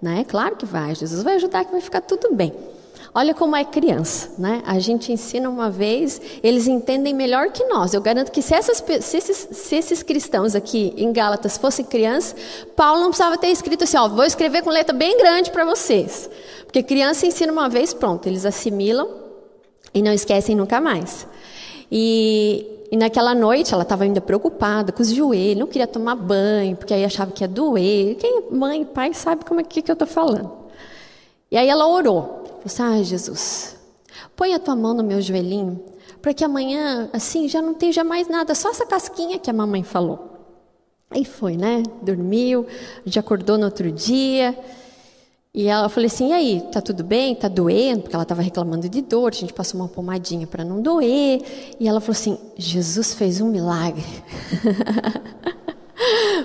né? 0.00 0.24
Claro 0.28 0.54
que 0.54 0.66
vai, 0.66 0.94
Jesus 0.94 1.22
vai 1.22 1.36
ajudar 1.36 1.64
que 1.64 1.72
vai 1.72 1.80
ficar 1.80 2.02
tudo 2.02 2.34
bem. 2.34 2.52
Olha 3.14 3.34
como 3.34 3.54
é 3.54 3.62
criança, 3.62 4.30
né? 4.38 4.62
A 4.64 4.78
gente 4.78 5.12
ensina 5.12 5.50
uma 5.50 5.68
vez, 5.68 6.18
eles 6.42 6.66
entendem 6.66 7.12
melhor 7.12 7.50
que 7.50 7.62
nós. 7.64 7.92
Eu 7.92 8.00
garanto 8.00 8.32
que 8.32 8.40
se, 8.40 8.54
essas, 8.54 8.78
se, 8.78 9.16
esses, 9.18 9.48
se 9.52 9.76
esses 9.76 10.02
cristãos 10.02 10.54
aqui 10.54 10.94
em 10.96 11.12
Gálatas 11.12 11.58
fossem 11.58 11.84
crianças, 11.84 12.34
Paulo 12.74 13.02
não 13.02 13.08
precisava 13.08 13.36
ter 13.36 13.48
escrito 13.48 13.84
assim, 13.84 13.98
ó, 13.98 14.08
vou 14.08 14.24
escrever 14.24 14.62
com 14.62 14.70
letra 14.70 14.96
bem 14.96 15.18
grande 15.18 15.50
para 15.50 15.62
vocês. 15.62 16.30
Porque 16.64 16.82
criança 16.82 17.26
ensina 17.26 17.52
uma 17.52 17.68
vez, 17.68 17.92
pronto, 17.92 18.26
eles 18.26 18.46
assimilam 18.46 19.06
e 19.92 20.00
não 20.00 20.12
esquecem 20.12 20.56
nunca 20.56 20.80
mais. 20.80 21.26
E, 21.90 22.66
e 22.90 22.96
naquela 22.96 23.34
noite 23.34 23.74
ela 23.74 23.82
estava 23.82 24.04
ainda 24.04 24.22
preocupada 24.22 24.90
com 24.90 25.02
os 25.02 25.10
joelhos, 25.10 25.58
não 25.58 25.66
queria 25.66 25.86
tomar 25.86 26.14
banho, 26.14 26.76
porque 26.76 26.94
aí 26.94 27.04
achava 27.04 27.30
que 27.30 27.44
ia 27.44 27.48
doer. 27.48 28.14
Quem 28.14 28.44
mãe 28.50 28.80
e 28.80 28.84
pai 28.86 29.12
sabe 29.12 29.44
como 29.44 29.60
é 29.60 29.62
que, 29.62 29.82
que 29.82 29.90
eu 29.90 29.92
estou 29.92 30.08
falando. 30.08 30.61
E 31.52 31.56
aí 31.58 31.68
ela 31.68 31.86
orou. 31.86 32.44
Falei 32.44 32.62
assim, 32.64 32.82
ah, 32.82 33.02
Jesus, 33.02 33.76
põe 34.34 34.54
a 34.54 34.58
tua 34.58 34.74
mão 34.74 34.94
no 34.94 35.04
meu 35.04 35.20
joelhinho, 35.20 35.84
para 36.22 36.32
que 36.32 36.42
amanhã, 36.42 37.10
assim, 37.12 37.46
já 37.46 37.60
não 37.60 37.72
esteja 37.72 38.02
mais 38.02 38.26
nada, 38.26 38.54
só 38.54 38.70
essa 38.70 38.86
casquinha 38.86 39.38
que 39.38 39.50
a 39.50 39.52
mamãe 39.52 39.84
falou. 39.84 40.30
Aí 41.10 41.26
foi, 41.26 41.58
né? 41.58 41.82
Dormiu, 42.00 42.66
já 43.04 43.20
acordou 43.20 43.58
no 43.58 43.66
outro 43.66 43.92
dia. 43.92 44.58
E 45.52 45.68
ela 45.68 45.90
falou 45.90 46.06
assim: 46.06 46.30
e 46.30 46.32
aí, 46.32 46.62
tá 46.72 46.80
tudo 46.80 47.04
bem? 47.04 47.34
Tá 47.34 47.48
doendo? 47.48 48.00
Porque 48.00 48.16
ela 48.16 48.22
estava 48.22 48.40
reclamando 48.40 48.88
de 48.88 49.02
dor. 49.02 49.30
A 49.30 49.36
gente 49.36 49.52
passou 49.52 49.78
uma 49.78 49.88
pomadinha 49.88 50.46
para 50.46 50.64
não 50.64 50.80
doer. 50.80 51.42
E 51.78 51.86
ela 51.86 52.00
falou 52.00 52.12
assim: 52.12 52.38
Jesus 52.56 53.12
fez 53.12 53.42
um 53.42 53.50
milagre. 53.50 54.02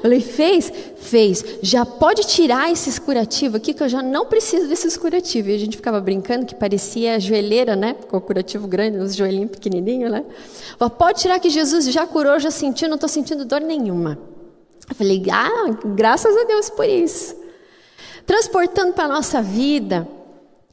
Falei, 0.02 0.22
fez? 0.22 0.72
Fez. 0.98 1.44
Já 1.62 1.86
pode 1.86 2.24
tirar 2.26 2.72
esses 2.72 3.00
curativos 3.00 3.56
aqui, 3.56 3.74
que 3.74 3.84
eu 3.84 3.90
já 3.90 4.02
não 4.02 4.26
preciso 4.26 4.68
desses 4.68 4.98
curativos. 4.98 5.52
E 5.52 5.56
a 5.56 5.60
gente 5.60 5.78
ficava 5.78 6.00
brincando 6.00 6.46
que 6.46 6.56
parecia 6.56 7.20
joelheira, 7.20 7.76
né? 7.76 7.96
Com 8.08 8.18
o 8.18 8.22
curativo 8.22 8.68
grande, 8.68 8.98
os 8.98 9.16
joelhinhos 9.16 9.52
pequenininhos, 9.52 10.12
né? 10.12 10.24
Falei, 10.78 10.96
pode 10.98 11.22
tirar 11.22 11.40
que 11.40 11.50
Jesus 11.50 11.92
já 11.92 12.06
curou, 12.06 12.40
já 12.40 12.52
sentiu, 12.52 12.88
não 12.88 12.96
estou 12.96 13.10
sentindo 13.10 13.46
dor 13.46 13.62
nenhuma. 13.62 14.18
Eu 14.90 14.96
falei, 14.96 15.24
ah, 15.32 15.78
graças 15.96 16.36
a 16.36 16.44
Deus 16.46 16.70
por 16.70 16.88
isso. 16.88 17.36
Transportando 18.26 18.94
para 18.94 19.06
a 19.06 19.10
nossa 19.10 19.42
vida, 19.42 20.08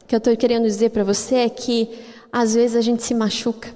o 0.01 0.05
que 0.05 0.15
eu 0.15 0.17
estou 0.17 0.35
querendo 0.37 0.63
dizer 0.63 0.89
para 0.89 1.03
você 1.03 1.35
é 1.35 1.49
que 1.49 1.89
às 2.31 2.53
vezes 2.53 2.75
a 2.75 2.81
gente 2.81 3.01
se 3.01 3.13
machuca 3.13 3.73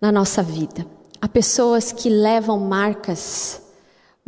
na 0.00 0.12
nossa 0.12 0.42
vida. 0.42 0.86
Há 1.20 1.26
pessoas 1.26 1.92
que 1.92 2.08
levam 2.08 2.58
marcas 2.58 3.60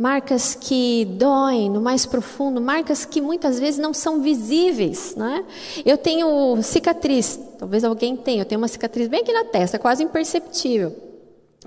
marcas 0.01 0.55
que 0.55 1.05
doem 1.05 1.69
no 1.69 1.79
mais 1.79 2.07
profundo, 2.07 2.59
marcas 2.59 3.05
que 3.05 3.21
muitas 3.21 3.59
vezes 3.59 3.79
não 3.79 3.93
são 3.93 4.19
visíveis, 4.19 5.15
né? 5.15 5.45
Eu 5.85 5.95
tenho 5.95 6.59
cicatriz, 6.63 7.39
talvez 7.59 7.83
alguém 7.83 8.17
tenha, 8.17 8.41
eu 8.41 8.45
tenho 8.45 8.59
uma 8.59 8.67
cicatriz 8.67 9.07
bem 9.07 9.21
aqui 9.21 9.31
na 9.31 9.43
testa, 9.43 9.77
quase 9.77 10.03
imperceptível. 10.03 10.91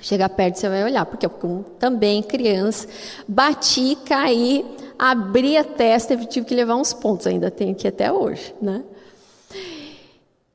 Chegar 0.01 0.29
perto 0.31 0.57
você 0.57 0.69
vai 0.69 0.83
olhar, 0.83 1.07
porque 1.07 1.25
eu 1.25 1.65
também 1.79 2.25
criança, 2.25 2.89
bati, 3.29 3.97
caí, 4.05 4.67
abri 4.99 5.57
a 5.57 5.63
testa 5.63 6.15
e 6.15 6.27
tive 6.27 6.45
que 6.45 6.57
levar 6.57 6.75
uns 6.75 6.93
pontos, 6.93 7.29
ainda 7.29 7.53
tenho 7.53 7.71
aqui 7.71 7.87
até 7.87 8.13
hoje, 8.13 8.53
né? 8.61 8.83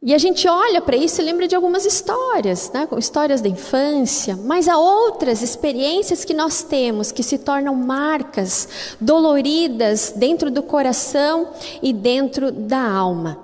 E 0.02 0.14
a 0.14 0.18
gente 0.18 0.48
olha 0.48 0.82
para 0.82 0.96
isso 0.96 1.20
e 1.22 1.26
lembra 1.26 1.46
de 1.46 1.56
algumas 1.56 1.86
histórias, 1.86 2.72
né? 2.74 2.88
histórias 2.98 3.42
da 3.42 3.50
infância, 3.50 4.38
mas 4.38 4.70
há 4.70 4.78
outras 4.78 5.42
experiências 5.42 6.24
que 6.24 6.34
nós 6.34 6.64
temos 6.64 7.12
que 7.12 7.22
se 7.22 7.38
tornam 7.38 7.76
marcas 7.76 8.96
doloridas 9.02 10.14
dentro 10.16 10.50
do 10.50 10.64
coração 10.64 11.50
e 11.84 11.92
dentro 11.92 12.50
da 12.50 12.82
alma. 12.82 13.40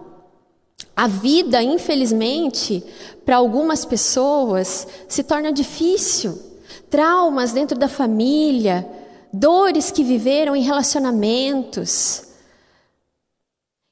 A 0.96 1.08
vida, 1.08 1.62
infelizmente, 1.62 2.82
para 3.26 3.36
algumas 3.36 3.84
pessoas 3.84 4.88
se 5.10 5.24
torna 5.24 5.52
difícil. 5.52 6.42
Traumas 6.90 7.52
dentro 7.52 7.78
da 7.78 7.90
família, 7.90 8.88
dores 9.34 9.92
que 9.92 10.06
viveram 10.06 10.56
em 10.56 10.62
relacionamentos, 10.62 12.25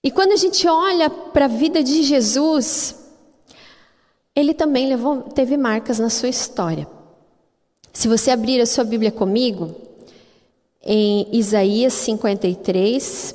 e 0.03 0.12
quando 0.12 0.33
a 0.33 0.36
gente 0.36 0.67
olha 0.67 1.10
para 1.10 1.45
a 1.45 1.48
vida 1.48 1.81
de 1.81 2.03
Jesus, 2.03 2.95
ele 4.36 4.53
também 4.53 4.88
levou, 4.88 5.22
teve 5.22 5.55
marcas 5.55 5.98
na 5.98 6.10
sua 6.10 6.27
história. 6.27 6.86
Se 7.93 8.10
você 8.10 8.31
abrir 8.31 8.60
a 8.60 8.65
sua 8.65 8.83
Bíblia 8.83 9.12
comigo, 9.12 9.74
em 10.81 11.33
Isaías 11.33 11.93
53, 11.93 13.33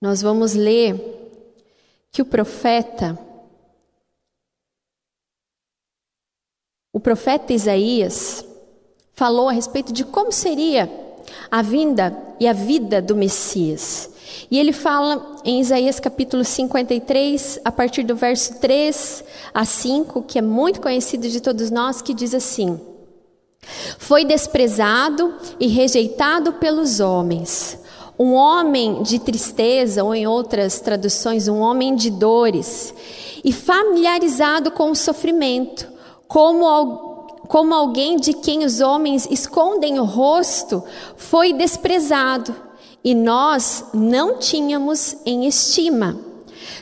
nós 0.00 0.22
vamos 0.22 0.54
ler 0.54 0.96
que 2.10 2.22
o 2.22 2.24
profeta, 2.24 3.18
o 6.90 6.98
profeta 6.98 7.52
Isaías, 7.52 8.44
falou 9.12 9.48
a 9.48 9.52
respeito 9.52 9.92
de 9.92 10.04
como 10.04 10.32
seria 10.32 11.01
a 11.50 11.62
vinda 11.62 12.16
e 12.38 12.46
a 12.46 12.52
vida 12.52 13.00
do 13.00 13.14
Messias. 13.16 14.10
E 14.50 14.58
ele 14.58 14.72
fala 14.72 15.36
em 15.44 15.60
Isaías 15.60 15.98
capítulo 15.98 16.44
53, 16.44 17.60
a 17.64 17.72
partir 17.72 18.02
do 18.02 18.14
verso 18.14 18.58
3 18.60 19.24
a 19.52 19.64
5, 19.64 20.22
que 20.22 20.38
é 20.38 20.42
muito 20.42 20.80
conhecido 20.80 21.28
de 21.28 21.40
todos 21.40 21.70
nós, 21.70 22.02
que 22.02 22.14
diz 22.14 22.34
assim: 22.34 22.80
Foi 23.98 24.24
desprezado 24.24 25.34
e 25.58 25.68
rejeitado 25.68 26.54
pelos 26.54 27.00
homens, 27.00 27.78
um 28.18 28.32
homem 28.32 29.02
de 29.02 29.18
tristeza, 29.18 30.04
ou 30.04 30.14
em 30.14 30.26
outras 30.26 30.80
traduções, 30.80 31.48
um 31.48 31.60
homem 31.60 31.94
de 31.94 32.10
dores, 32.10 32.94
e 33.44 33.52
familiarizado 33.52 34.70
com 34.70 34.90
o 34.90 34.96
sofrimento, 34.96 35.88
como 36.28 37.11
como 37.52 37.74
alguém 37.74 38.16
de 38.16 38.32
quem 38.32 38.64
os 38.64 38.80
homens 38.80 39.28
escondem 39.30 40.00
o 40.00 40.04
rosto, 40.04 40.82
foi 41.18 41.52
desprezado 41.52 42.56
e 43.04 43.14
nós 43.14 43.84
não 43.92 44.38
tínhamos 44.38 45.18
em 45.26 45.46
estima. 45.46 46.16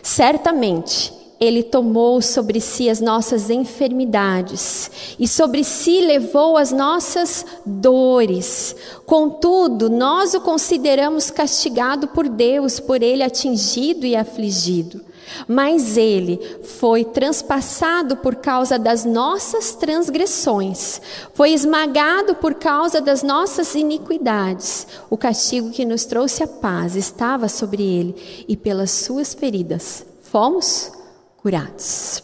Certamente, 0.00 1.12
ele 1.40 1.64
tomou 1.64 2.22
sobre 2.22 2.60
si 2.60 2.88
as 2.88 3.00
nossas 3.00 3.50
enfermidades 3.50 5.16
e 5.18 5.26
sobre 5.26 5.64
si 5.64 6.02
levou 6.02 6.56
as 6.56 6.70
nossas 6.70 7.44
dores. 7.66 8.76
Contudo, 9.04 9.90
nós 9.90 10.34
o 10.34 10.40
consideramos 10.40 11.32
castigado 11.32 12.06
por 12.06 12.28
Deus, 12.28 12.78
por 12.78 13.02
ele 13.02 13.24
atingido 13.24 14.06
e 14.06 14.14
afligido. 14.14 15.09
Mas 15.46 15.96
ele 15.96 16.38
foi 16.64 17.04
transpassado 17.04 18.16
por 18.16 18.36
causa 18.36 18.78
das 18.78 19.04
nossas 19.04 19.74
transgressões, 19.74 21.00
foi 21.34 21.52
esmagado 21.52 22.34
por 22.34 22.54
causa 22.54 23.00
das 23.00 23.22
nossas 23.22 23.74
iniquidades. 23.74 24.86
O 25.08 25.16
castigo 25.16 25.70
que 25.70 25.84
nos 25.84 26.04
trouxe 26.04 26.42
a 26.42 26.48
paz 26.48 26.96
estava 26.96 27.48
sobre 27.48 27.82
ele, 27.82 28.44
e 28.48 28.56
pelas 28.56 28.90
suas 28.90 29.34
feridas 29.34 30.04
fomos 30.22 30.92
curados. 31.36 32.22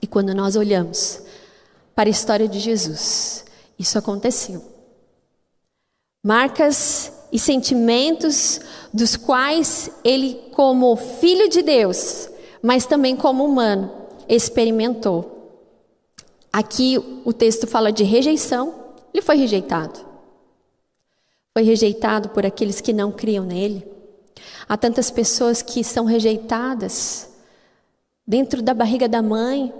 E 0.00 0.06
quando 0.06 0.34
nós 0.34 0.56
olhamos 0.56 1.20
para 1.94 2.08
a 2.08 2.10
história 2.10 2.46
de 2.46 2.58
Jesus, 2.58 3.44
isso 3.78 3.98
aconteceu. 3.98 4.62
Marcas 6.24 7.12
e 7.32 7.38
sentimentos 7.38 8.60
dos 8.92 9.16
quais 9.16 9.90
ele, 10.04 10.40
como 10.52 10.96
filho 10.96 11.48
de 11.48 11.62
Deus, 11.62 12.30
mas 12.62 12.86
também 12.86 13.16
como 13.16 13.44
humano, 13.44 13.90
experimentou. 14.28 15.32
Aqui 16.52 16.96
o 17.24 17.32
texto 17.32 17.66
fala 17.66 17.92
de 17.92 18.04
rejeição, 18.04 18.74
ele 19.12 19.22
foi 19.22 19.36
rejeitado. 19.36 20.00
Foi 21.52 21.62
rejeitado 21.62 22.30
por 22.30 22.44
aqueles 22.44 22.80
que 22.80 22.92
não 22.92 23.12
criam 23.12 23.44
nele. 23.44 23.86
Há 24.68 24.76
tantas 24.76 25.10
pessoas 25.10 25.62
que 25.62 25.82
são 25.84 26.04
rejeitadas 26.04 27.30
dentro 28.26 28.60
da 28.62 28.74
barriga 28.74 29.08
da 29.08 29.22
mãe. 29.22 29.72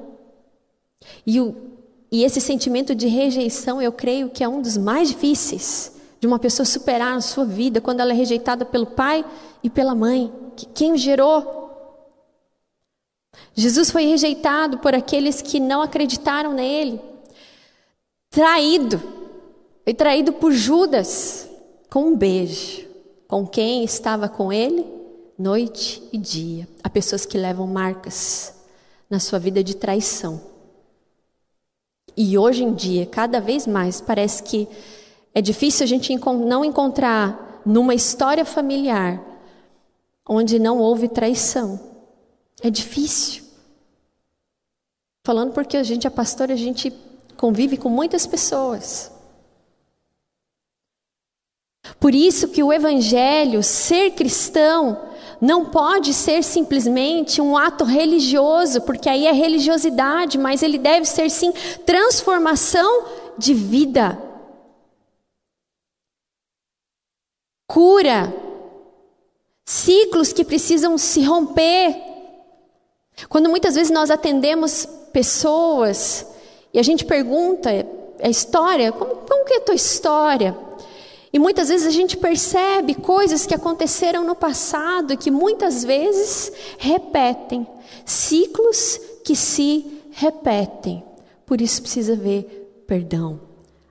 E, 1.26 1.40
o, 1.40 1.54
e 2.10 2.24
esse 2.24 2.40
sentimento 2.40 2.94
de 2.94 3.08
rejeição, 3.08 3.80
eu 3.80 3.92
creio 3.92 4.30
que 4.30 4.44
é 4.44 4.48
um 4.48 4.62
dos 4.62 4.76
mais 4.76 5.08
difíceis 5.08 5.95
de 6.20 6.26
uma 6.26 6.38
pessoa 6.38 6.64
superar 6.64 7.14
na 7.14 7.20
sua 7.20 7.44
vida 7.44 7.80
quando 7.80 8.00
ela 8.00 8.12
é 8.12 8.14
rejeitada 8.14 8.64
pelo 8.64 8.86
pai 8.86 9.24
e 9.62 9.70
pela 9.70 9.94
mãe, 9.94 10.32
que 10.56 10.66
quem 10.66 10.92
o 10.92 10.96
gerou. 10.96 11.54
Jesus 13.54 13.90
foi 13.90 14.04
rejeitado 14.04 14.78
por 14.78 14.94
aqueles 14.94 15.42
que 15.42 15.60
não 15.60 15.82
acreditaram 15.82 16.52
nele, 16.52 17.00
traído, 18.30 19.02
foi 19.84 19.94
traído 19.94 20.32
por 20.32 20.52
Judas 20.52 21.48
com 21.90 22.04
um 22.04 22.16
beijo, 22.16 22.86
com 23.28 23.46
quem 23.46 23.84
estava 23.84 24.28
com 24.28 24.52
ele 24.52 24.96
noite 25.38 26.02
e 26.12 26.18
dia. 26.18 26.66
Há 26.82 26.88
pessoas 26.88 27.26
que 27.26 27.36
levam 27.36 27.66
marcas 27.66 28.54
na 29.08 29.20
sua 29.20 29.38
vida 29.38 29.62
de 29.62 29.76
traição. 29.76 30.40
E 32.16 32.38
hoje 32.38 32.64
em 32.64 32.72
dia, 32.72 33.04
cada 33.04 33.40
vez 33.40 33.66
mais, 33.66 34.00
parece 34.00 34.42
que 34.42 34.66
é 35.36 35.42
difícil 35.42 35.84
a 35.84 35.86
gente 35.86 36.18
não 36.46 36.64
encontrar 36.64 37.60
numa 37.66 37.94
história 37.94 38.42
familiar 38.42 39.22
onde 40.26 40.58
não 40.58 40.78
houve 40.78 41.08
traição. 41.08 41.78
É 42.62 42.70
difícil. 42.70 43.44
Falando 45.26 45.52
porque 45.52 45.76
a 45.76 45.82
gente 45.82 46.06
é 46.06 46.10
pastor, 46.10 46.50
a 46.50 46.56
gente 46.56 46.90
convive 47.36 47.76
com 47.76 47.90
muitas 47.90 48.26
pessoas. 48.26 49.12
Por 52.00 52.14
isso 52.14 52.48
que 52.48 52.62
o 52.62 52.72
evangelho, 52.72 53.62
ser 53.62 54.12
cristão, 54.12 54.98
não 55.38 55.66
pode 55.66 56.14
ser 56.14 56.42
simplesmente 56.42 57.42
um 57.42 57.58
ato 57.58 57.84
religioso, 57.84 58.80
porque 58.80 59.06
aí 59.06 59.26
é 59.26 59.32
religiosidade, 59.32 60.38
mas 60.38 60.62
ele 60.62 60.78
deve 60.78 61.04
ser 61.04 61.28
sim 61.28 61.52
transformação 61.84 63.04
de 63.36 63.52
vida. 63.52 64.25
Cura, 67.66 68.32
ciclos 69.64 70.32
que 70.32 70.44
precisam 70.44 70.96
se 70.96 71.22
romper. 71.22 71.96
Quando 73.28 73.48
muitas 73.48 73.74
vezes 73.74 73.90
nós 73.90 74.10
atendemos 74.10 74.86
pessoas 75.12 76.26
e 76.72 76.78
a 76.78 76.82
gente 76.82 77.04
pergunta 77.04 77.70
a 78.22 78.28
história, 78.28 78.92
como, 78.92 79.16
como 79.16 79.44
que 79.44 79.54
é 79.54 79.56
a 79.56 79.62
tua 79.62 79.74
história? 79.74 80.56
E 81.32 81.38
muitas 81.38 81.68
vezes 81.68 81.86
a 81.86 81.90
gente 81.90 82.16
percebe 82.16 82.94
coisas 82.94 83.46
que 83.46 83.54
aconteceram 83.54 84.24
no 84.24 84.34
passado 84.34 85.12
e 85.12 85.16
que 85.16 85.30
muitas 85.30 85.84
vezes 85.84 86.52
repetem, 86.78 87.66
ciclos 88.04 89.00
que 89.24 89.34
se 89.34 90.00
repetem. 90.12 91.02
Por 91.44 91.60
isso 91.60 91.82
precisa 91.82 92.14
ver 92.14 92.84
perdão, 92.86 93.40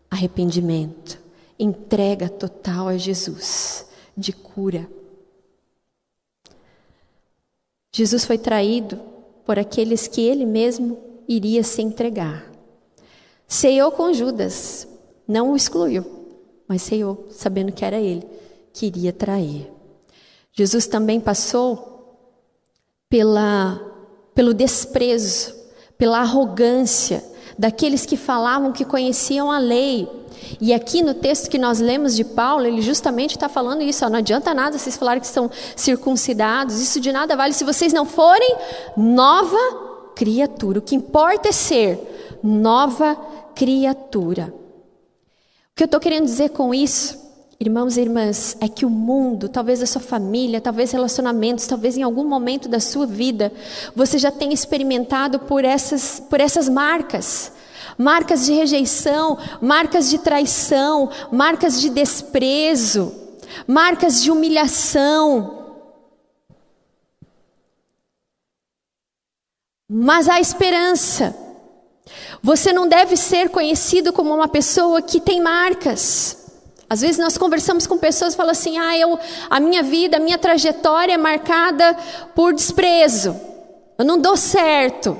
arrependimento 0.09 1.24
entrega 1.57 2.29
total 2.29 2.87
a 2.87 2.97
Jesus, 2.97 3.85
de 4.15 4.33
cura. 4.33 4.89
Jesus 7.93 8.25
foi 8.25 8.37
traído 8.37 8.99
por 9.45 9.57
aqueles 9.57 10.07
que 10.07 10.21
ele 10.21 10.45
mesmo 10.45 10.99
iria 11.27 11.63
se 11.63 11.81
entregar. 11.81 12.51
Ceiou 13.47 13.91
com 13.91 14.11
Judas, 14.11 14.87
não 15.27 15.51
o 15.51 15.55
excluiu, 15.55 16.05
mas 16.67 16.81
ceiou, 16.81 17.27
sabendo 17.29 17.71
que 17.71 17.85
era 17.85 17.99
ele 17.99 18.27
que 18.73 18.87
iria 18.87 19.13
trair. 19.13 19.71
Jesus 20.51 20.87
também 20.87 21.19
passou 21.19 21.95
pela, 23.09 23.79
pelo 24.33 24.53
desprezo, 24.53 25.55
pela 25.97 26.19
arrogância 26.19 27.23
daqueles 27.57 28.05
que 28.05 28.17
falavam 28.17 28.73
que 28.73 28.83
conheciam 28.83 29.51
a 29.51 29.57
lei, 29.57 30.09
e 30.59 30.73
aqui 30.73 31.01
no 31.01 31.13
texto 31.13 31.49
que 31.49 31.57
nós 31.57 31.79
lemos 31.79 32.15
de 32.15 32.23
Paulo, 32.23 32.65
ele 32.65 32.81
justamente 32.81 33.35
está 33.35 33.49
falando 33.49 33.81
isso: 33.81 34.05
ó, 34.05 34.09
não 34.09 34.19
adianta 34.19 34.53
nada 34.53 34.77
vocês 34.77 34.97
falarem 34.97 35.21
que 35.21 35.27
são 35.27 35.49
circuncidados, 35.75 36.79
isso 36.79 36.99
de 36.99 37.11
nada 37.11 37.35
vale 37.35 37.53
se 37.53 37.63
vocês 37.63 37.93
não 37.93 38.05
forem 38.05 38.55
nova 38.95 40.11
criatura. 40.15 40.79
O 40.79 40.81
que 40.81 40.95
importa 40.95 41.49
é 41.49 41.51
ser 41.51 42.39
nova 42.41 43.15
criatura. 43.53 44.53
O 45.71 45.75
que 45.75 45.83
eu 45.83 45.85
estou 45.85 45.99
querendo 45.99 46.25
dizer 46.25 46.49
com 46.49 46.73
isso, 46.73 47.19
irmãos 47.59 47.97
e 47.97 48.01
irmãs, 48.01 48.55
é 48.61 48.67
que 48.67 48.85
o 48.85 48.89
mundo, 48.89 49.49
talvez 49.49 49.81
a 49.81 49.85
sua 49.85 50.01
família, 50.01 50.61
talvez 50.61 50.91
relacionamentos, 50.91 51.67
talvez 51.67 51.97
em 51.97 52.03
algum 52.03 52.23
momento 52.23 52.69
da 52.69 52.79
sua 52.79 53.05
vida, 53.05 53.51
você 53.93 54.17
já 54.17 54.31
tenha 54.31 54.53
experimentado 54.53 55.39
por 55.39 55.65
essas, 55.65 56.21
por 56.29 56.39
essas 56.39 56.69
marcas 56.69 57.51
marcas 57.97 58.45
de 58.45 58.53
rejeição, 58.53 59.37
marcas 59.61 60.09
de 60.09 60.19
traição, 60.19 61.09
marcas 61.31 61.79
de 61.79 61.89
desprezo, 61.89 63.13
marcas 63.67 64.21
de 64.21 64.31
humilhação. 64.31 65.63
Mas 69.89 70.27
há 70.27 70.39
esperança. 70.39 71.35
Você 72.41 72.71
não 72.71 72.87
deve 72.87 73.15
ser 73.15 73.49
conhecido 73.49 74.13
como 74.13 74.33
uma 74.33 74.47
pessoa 74.47 75.01
que 75.01 75.19
tem 75.19 75.41
marcas. 75.41 76.45
Às 76.89 77.01
vezes 77.01 77.17
nós 77.17 77.37
conversamos 77.37 77.87
com 77.87 77.97
pessoas 77.97 78.33
e 78.33 78.37
falamos 78.37 78.59
assim: 78.59 78.77
ah, 78.77 78.97
eu, 78.97 79.17
a 79.49 79.59
minha 79.59 79.81
vida, 79.81 80.17
a 80.17 80.19
minha 80.19 80.37
trajetória 80.37 81.13
é 81.13 81.17
marcada 81.17 81.95
por 82.35 82.53
desprezo. 82.53 83.39
Eu 83.97 84.05
não 84.05 84.19
dou 84.19 84.37
certo. 84.37 85.17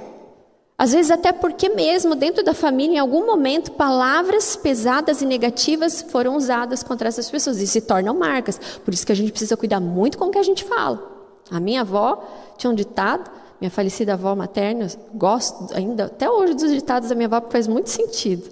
Às 0.78 0.92
vezes, 0.92 1.10
até 1.10 1.32
porque, 1.32 1.70
mesmo 1.70 2.16
dentro 2.16 2.44
da 2.44 2.54
família, 2.54 2.98
em 2.98 3.00
algum 3.00 3.26
momento, 3.26 3.72
palavras 3.72 4.58
pesadas 4.58 5.22
e 5.22 5.26
negativas 5.26 6.02
foram 6.02 6.36
usadas 6.36 6.84
contra 6.84 7.08
essas 7.08 7.30
pessoas 7.30 7.62
e 7.62 7.68
se 7.68 7.80
tornam 7.80 8.14
marcas. 8.14 8.60
Por 8.84 8.94
isso 8.94 9.06
que 9.06 9.12
a 9.12 9.16
gente 9.16 9.32
precisa 9.32 9.56
cuidar 9.56 9.80
muito 9.80 10.18
com 10.18 10.26
o 10.26 10.32
que 10.32 10.38
a 10.38 10.44
gente 10.44 10.66
fala. 10.66 11.02
A 11.50 11.62
minha 11.62 11.82
avó 11.82 12.22
tinha 12.58 12.70
um 12.70 12.76
ditado, 12.76 13.32
minha 13.62 13.72
falecida 13.72 14.14
avó 14.14 14.36
materna, 14.36 14.88
gosto 15.14 15.74
ainda 15.74 16.06
até 16.06 16.30
hoje 16.30 16.56
dos 16.56 16.72
ditados 16.72 17.08
da 17.08 17.16
minha 17.16 17.28
avó, 17.28 17.40
porque 17.40 17.54
faz 17.54 17.68
muito 17.68 17.90
sentido. 17.90 18.50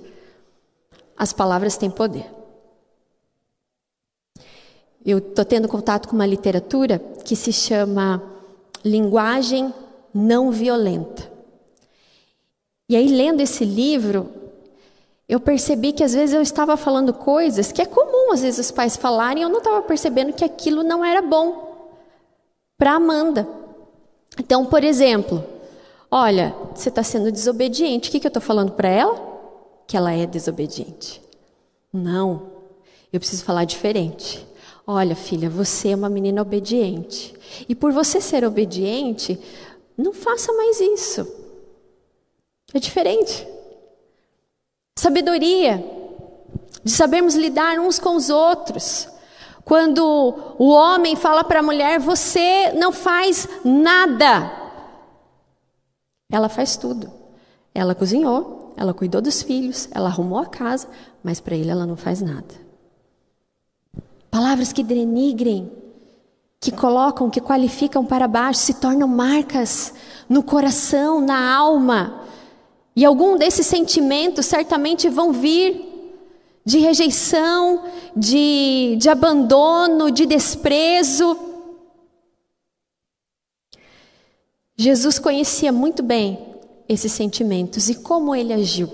As 1.17 1.33
palavras 1.33 1.75
têm 1.75 1.91
poder. 1.91 2.25
Eu 5.05 5.17
estou 5.17 5.43
tendo 5.43 5.67
contato 5.67 6.07
com 6.07 6.15
uma 6.15 6.25
literatura 6.25 6.99
que 7.25 7.35
se 7.35 7.51
chama 7.51 8.23
Linguagem 8.85 9.73
Não 10.13 10.51
Violenta. 10.51 11.32
E 12.93 12.95
aí, 12.95 13.07
lendo 13.07 13.41
esse 13.41 13.65
livro, 13.65 14.29
eu 15.27 15.39
percebi 15.39 15.93
que 15.93 16.03
às 16.03 16.13
vezes 16.13 16.35
eu 16.35 16.43
estava 16.43 16.77
falando 16.77 17.11
coisas 17.11 17.71
que 17.71 17.81
é 17.81 17.87
comum 17.87 18.31
às 18.31 18.43
vezes 18.43 18.67
os 18.67 18.71
pais 18.71 18.95
falarem, 18.95 19.41
e 19.41 19.43
eu 19.43 19.49
não 19.49 19.57
estava 19.57 19.81
percebendo 19.81 20.31
que 20.31 20.45
aquilo 20.45 20.83
não 20.83 21.03
era 21.03 21.19
bom 21.19 21.89
para 22.77 22.91
Amanda. 22.91 23.47
Então, 24.37 24.63
por 24.67 24.83
exemplo, 24.83 25.43
olha, 26.11 26.53
você 26.75 26.89
está 26.89 27.01
sendo 27.01 27.31
desobediente. 27.31 28.09
O 28.09 28.11
que, 28.11 28.19
que 28.19 28.27
eu 28.27 28.29
estou 28.29 28.43
falando 28.43 28.73
para 28.73 28.89
ela? 28.89 29.19
Que 29.87 29.97
ela 29.97 30.13
é 30.13 30.27
desobediente. 30.27 31.19
Não, 31.91 32.43
eu 33.11 33.19
preciso 33.19 33.43
falar 33.43 33.65
diferente. 33.65 34.45
Olha, 34.85 35.15
filha, 35.15 35.49
você 35.49 35.89
é 35.89 35.95
uma 35.95 36.09
menina 36.09 36.43
obediente. 36.43 37.33
E 37.67 37.73
por 37.73 37.91
você 37.91 38.21
ser 38.21 38.45
obediente, 38.45 39.39
não 39.97 40.13
faça 40.13 40.53
mais 40.53 40.79
isso. 40.79 41.41
É 42.73 42.79
diferente. 42.79 43.47
Sabedoria, 44.97 45.83
de 46.83 46.91
sabermos 46.91 47.35
lidar 47.35 47.79
uns 47.79 47.99
com 47.99 48.15
os 48.15 48.29
outros. 48.29 49.07
Quando 49.63 50.03
o 50.57 50.69
homem 50.69 51.15
fala 51.15 51.43
para 51.43 51.59
a 51.59 51.63
mulher: 51.63 51.99
Você 51.99 52.71
não 52.73 52.91
faz 52.91 53.47
nada. 53.63 54.51
Ela 56.31 56.49
faz 56.49 56.75
tudo. 56.75 57.11
Ela 57.75 57.95
cozinhou, 57.95 58.73
ela 58.75 58.93
cuidou 58.93 59.21
dos 59.21 59.41
filhos, 59.41 59.87
ela 59.91 60.09
arrumou 60.09 60.39
a 60.39 60.45
casa, 60.45 60.87
mas 61.23 61.39
para 61.39 61.55
ele 61.55 61.69
ela 61.69 61.85
não 61.85 61.95
faz 61.95 62.21
nada. 62.21 62.53
Palavras 64.29 64.71
que 64.73 64.83
denigrem, 64.83 65.71
que 66.59 66.71
colocam, 66.71 67.29
que 67.29 67.41
qualificam 67.41 68.05
para 68.05 68.27
baixo, 68.27 68.59
se 68.59 68.75
tornam 68.75 69.07
marcas 69.07 69.93
no 70.27 70.43
coração, 70.43 71.21
na 71.21 71.55
alma 71.55 72.22
E 72.95 73.03
algum 73.03 73.37
desses 73.37 73.65
sentimentos 73.65 74.45
certamente 74.45 75.09
vão 75.09 75.31
vir 75.31 75.93
de 76.65 76.77
rejeição, 76.77 77.83
de, 78.15 78.95
de 78.97 79.09
abandono, 79.09 80.11
de 80.11 80.25
desprezo. 80.25 81.37
Jesus 84.75 85.19
conhecia 85.19 85.71
muito 85.71 86.01
bem 86.01 86.55
esses 86.87 87.11
sentimentos 87.11 87.89
e 87.89 87.95
como 87.95 88.35
ele 88.35 88.53
agiu. 88.53 88.89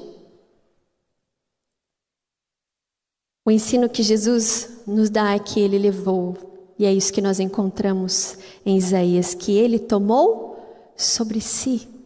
O 3.46 3.52
ensino 3.52 3.90
que 3.90 4.04
Jesus 4.04 4.82
nos 4.86 5.10
dá 5.10 5.34
é 5.34 5.40
que 5.40 5.60
ele 5.60 5.78
levou, 5.78 6.38
e 6.78 6.86
é 6.86 6.94
isso 6.94 7.12
que 7.12 7.22
nós 7.22 7.40
encontramos 7.40 8.38
em 8.66 8.78
Isaías, 8.78 9.34
que 9.34 9.58
ele 9.58 9.80
tomou 9.80 10.58
sobre 10.96 11.42
si 11.42 11.99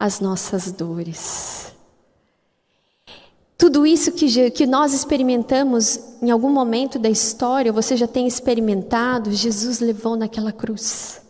as 0.00 0.18
nossas 0.18 0.72
dores. 0.72 1.74
Tudo 3.58 3.86
isso 3.86 4.12
que, 4.12 4.50
que 4.50 4.66
nós 4.66 4.94
experimentamos 4.94 6.00
em 6.22 6.30
algum 6.30 6.48
momento 6.48 6.98
da 6.98 7.10
história, 7.10 7.70
você 7.70 7.94
já 7.94 8.06
tem 8.06 8.26
experimentado, 8.26 9.30
Jesus 9.30 9.80
levou 9.80 10.16
naquela 10.16 10.50
cruz. 10.50 11.20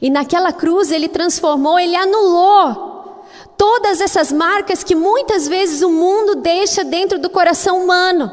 E 0.00 0.08
naquela 0.08 0.52
cruz 0.52 0.92
ele 0.92 1.08
transformou, 1.08 1.76
ele 1.80 1.96
anulou 1.96 3.24
todas 3.58 4.00
essas 4.00 4.30
marcas 4.30 4.84
que 4.84 4.94
muitas 4.94 5.48
vezes 5.48 5.82
o 5.82 5.90
mundo 5.90 6.36
deixa 6.36 6.84
dentro 6.84 7.18
do 7.18 7.28
coração 7.28 7.82
humano. 7.82 8.30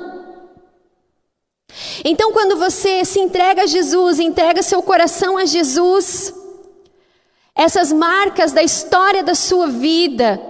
Então, 2.06 2.32
quando 2.32 2.58
você 2.58 3.04
se 3.04 3.20
entrega 3.20 3.64
a 3.64 3.68
Jesus, 3.68 4.20
entrega 4.20 4.62
seu 4.62 4.84
coração 4.84 5.38
a 5.38 5.46
Jesus, 5.46 6.34
essas 7.56 7.92
marcas 7.92 8.52
da 8.52 8.64
história 8.64 9.24
da 9.24 9.36
sua 9.36 9.68
vida, 9.68 10.42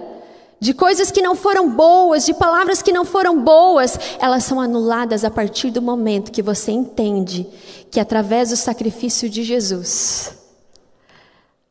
de 0.60 0.72
coisas 0.72 1.10
que 1.10 1.20
não 1.20 1.34
foram 1.34 1.70
boas, 1.70 2.24
de 2.24 2.32
palavras 2.32 2.80
que 2.80 2.92
não 2.92 3.04
foram 3.04 3.42
boas, 3.42 3.98
elas 4.20 4.44
são 4.44 4.60
anuladas 4.60 5.24
a 5.24 5.30
partir 5.30 5.70
do 5.70 5.82
momento 5.82 6.30
que 6.30 6.42
você 6.42 6.70
entende 6.70 7.46
que 7.90 7.98
através 7.98 8.50
do 8.50 8.56
sacrifício 8.56 9.28
de 9.28 9.42
Jesus, 9.42 10.32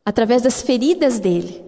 através 0.05 0.41
das 0.41 0.61
feridas 0.61 1.19
dele, 1.19 1.63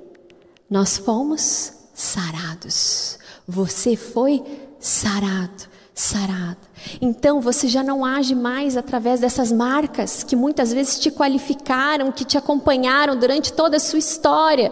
nós 0.70 0.98
fomos 0.98 1.72
sarados. 1.94 3.18
Você 3.48 3.96
foi 3.96 4.44
sarado, 4.80 5.70
sarado. 5.94 6.58
Então 7.02 7.40
você 7.40 7.68
já 7.68 7.84
não 7.84 8.04
age 8.04 8.34
mais 8.34 8.76
através 8.76 9.20
dessas 9.20 9.52
marcas 9.52 10.24
que 10.24 10.36
muitas 10.36 10.74
vezes 10.74 11.00
te 11.00 11.12
qualificaram, 11.12 12.12
que 12.12 12.26
te 12.26 12.38
acompanharam 12.38 13.16
durante 13.16 13.54
toda 13.54 13.78
a 13.78 13.80
sua 13.80 14.00
história. 14.00 14.72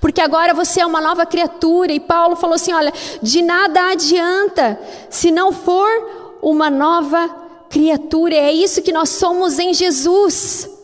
Porque 0.00 0.20
agora 0.20 0.54
você 0.54 0.80
é 0.80 0.86
uma 0.86 1.00
nova 1.00 1.24
criatura, 1.24 1.92
e 1.92 2.00
Paulo 2.00 2.36
falou 2.36 2.56
assim: 2.56 2.72
olha, 2.72 2.92
de 3.22 3.42
nada 3.42 3.90
adianta 3.90 4.78
se 5.08 5.30
não 5.30 5.52
for 5.52 6.38
uma 6.42 6.70
nova 6.70 7.28
criatura, 7.68 8.34
é 8.34 8.52
isso 8.52 8.82
que 8.82 8.92
nós 8.92 9.10
somos 9.10 9.58
em 9.58 9.74
Jesus. 9.74 10.77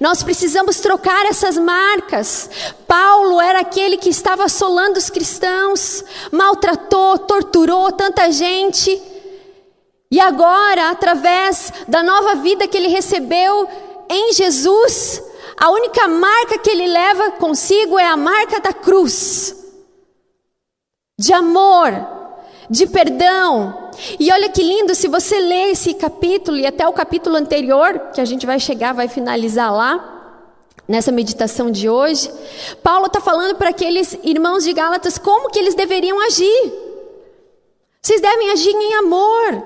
Nós 0.00 0.22
precisamos 0.22 0.80
trocar 0.80 1.26
essas 1.26 1.56
marcas. 1.56 2.50
Paulo 2.86 3.40
era 3.40 3.60
aquele 3.60 3.96
que 3.96 4.08
estava 4.08 4.44
assolando 4.44 4.98
os 4.98 5.10
cristãos, 5.10 6.04
maltratou, 6.30 7.18
torturou 7.18 7.92
tanta 7.92 8.30
gente. 8.30 9.00
E 10.10 10.18
agora, 10.20 10.90
através 10.90 11.72
da 11.86 12.02
nova 12.02 12.36
vida 12.36 12.66
que 12.66 12.76
ele 12.76 12.88
recebeu 12.88 13.68
em 14.08 14.32
Jesus, 14.32 15.22
a 15.56 15.70
única 15.70 16.08
marca 16.08 16.58
que 16.58 16.70
ele 16.70 16.86
leva 16.86 17.32
consigo 17.32 17.98
é 17.98 18.06
a 18.06 18.16
marca 18.16 18.60
da 18.60 18.72
cruz 18.72 19.54
de 21.18 21.32
amor, 21.32 22.17
de 22.68 22.86
perdão. 22.86 23.90
E 24.18 24.30
olha 24.32 24.48
que 24.48 24.62
lindo, 24.62 24.94
se 24.94 25.08
você 25.08 25.38
ler 25.38 25.72
esse 25.72 25.94
capítulo 25.94 26.56
e 26.56 26.66
até 26.66 26.86
o 26.86 26.92
capítulo 26.92 27.36
anterior, 27.36 28.10
que 28.12 28.20
a 28.20 28.24
gente 28.24 28.46
vai 28.46 28.60
chegar, 28.60 28.92
vai 28.92 29.08
finalizar 29.08 29.72
lá, 29.72 30.14
nessa 30.86 31.12
meditação 31.12 31.70
de 31.70 31.88
hoje, 31.88 32.30
Paulo 32.82 33.06
está 33.06 33.20
falando 33.20 33.56
para 33.56 33.70
aqueles 33.70 34.18
irmãos 34.22 34.64
de 34.64 34.72
Gálatas 34.72 35.18
como 35.18 35.50
que 35.50 35.58
eles 35.58 35.74
deveriam 35.74 36.18
agir. 36.20 36.72
Vocês 38.00 38.20
devem 38.20 38.50
agir 38.50 38.74
em 38.74 38.94
amor, 38.94 39.62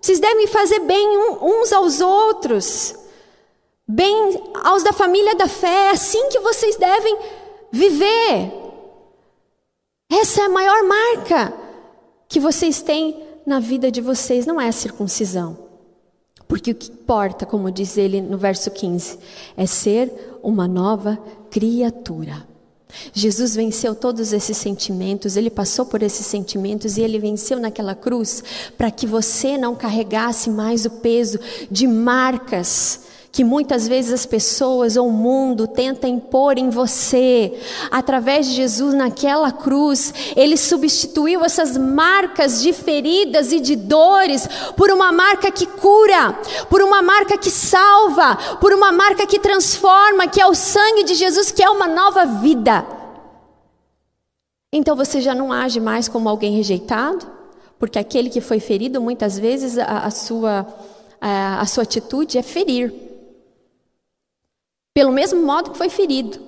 vocês 0.00 0.18
devem 0.18 0.46
fazer 0.46 0.80
bem 0.80 1.08
uns 1.40 1.72
aos 1.72 2.00
outros 2.00 3.00
bem 3.90 4.52
aos 4.62 4.84
da 4.84 4.92
família 4.92 5.34
da 5.34 5.48
fé. 5.48 5.86
É 5.86 5.90
assim 5.90 6.28
que 6.28 6.38
vocês 6.38 6.76
devem 6.76 7.18
viver. 7.72 8.52
Essa 10.10 10.42
é 10.42 10.44
a 10.44 10.48
maior 10.48 10.82
marca 10.84 11.59
que 12.30 12.38
vocês 12.38 12.80
têm 12.80 13.16
na 13.44 13.58
vida 13.58 13.90
de 13.90 14.00
vocês, 14.00 14.46
não 14.46 14.60
é 14.60 14.68
a 14.68 14.72
circuncisão. 14.72 15.58
Porque 16.46 16.70
o 16.70 16.74
que 16.74 16.90
importa, 16.90 17.44
como 17.44 17.70
diz 17.72 17.98
ele 17.98 18.20
no 18.20 18.38
verso 18.38 18.70
15, 18.70 19.18
é 19.56 19.66
ser 19.66 20.38
uma 20.40 20.68
nova 20.68 21.18
criatura. 21.50 22.48
Jesus 23.12 23.56
venceu 23.56 23.96
todos 23.96 24.32
esses 24.32 24.56
sentimentos, 24.56 25.36
ele 25.36 25.50
passou 25.50 25.84
por 25.84 26.02
esses 26.02 26.24
sentimentos 26.24 26.96
e 26.96 27.02
ele 27.02 27.18
venceu 27.18 27.58
naquela 27.58 27.96
cruz 27.96 28.44
para 28.78 28.92
que 28.92 29.08
você 29.08 29.58
não 29.58 29.74
carregasse 29.74 30.50
mais 30.50 30.84
o 30.84 30.90
peso 30.90 31.38
de 31.68 31.86
marcas 31.86 33.00
que 33.32 33.44
muitas 33.44 33.86
vezes 33.86 34.12
as 34.12 34.26
pessoas 34.26 34.96
ou 34.96 35.06
o 35.06 35.12
mundo 35.12 35.68
tentam 35.68 36.10
impor 36.10 36.58
em 36.58 36.68
você. 36.68 37.56
Através 37.90 38.46
de 38.46 38.54
Jesus 38.54 38.92
naquela 38.92 39.52
cruz, 39.52 40.12
ele 40.34 40.56
substituiu 40.56 41.44
essas 41.44 41.76
marcas 41.76 42.60
de 42.60 42.72
feridas 42.72 43.52
e 43.52 43.60
de 43.60 43.76
dores 43.76 44.48
por 44.76 44.90
uma 44.90 45.12
marca 45.12 45.50
que 45.50 45.66
cura, 45.66 46.32
por 46.68 46.82
uma 46.82 47.00
marca 47.00 47.38
que 47.38 47.50
salva, 47.50 48.36
por 48.60 48.72
uma 48.72 48.90
marca 48.90 49.26
que 49.26 49.38
transforma, 49.38 50.26
que 50.26 50.40
é 50.40 50.46
o 50.46 50.54
sangue 50.54 51.04
de 51.04 51.14
Jesus, 51.14 51.52
que 51.52 51.62
é 51.62 51.70
uma 51.70 51.86
nova 51.86 52.26
vida. 52.26 52.84
Então 54.72 54.96
você 54.96 55.20
já 55.20 55.34
não 55.34 55.52
age 55.52 55.78
mais 55.78 56.08
como 56.08 56.28
alguém 56.28 56.56
rejeitado, 56.56 57.26
porque 57.78 57.98
aquele 57.98 58.28
que 58.28 58.40
foi 58.40 58.58
ferido, 58.58 59.00
muitas 59.00 59.38
vezes 59.38 59.78
a, 59.78 60.00
a 60.00 60.10
sua, 60.10 60.66
a, 61.20 61.60
a 61.60 61.66
sua 61.66 61.84
atitude 61.84 62.36
é 62.36 62.42
ferir 62.42 63.09
pelo 64.94 65.12
mesmo 65.12 65.44
modo 65.44 65.70
que 65.70 65.78
foi 65.78 65.88
ferido. 65.88 66.38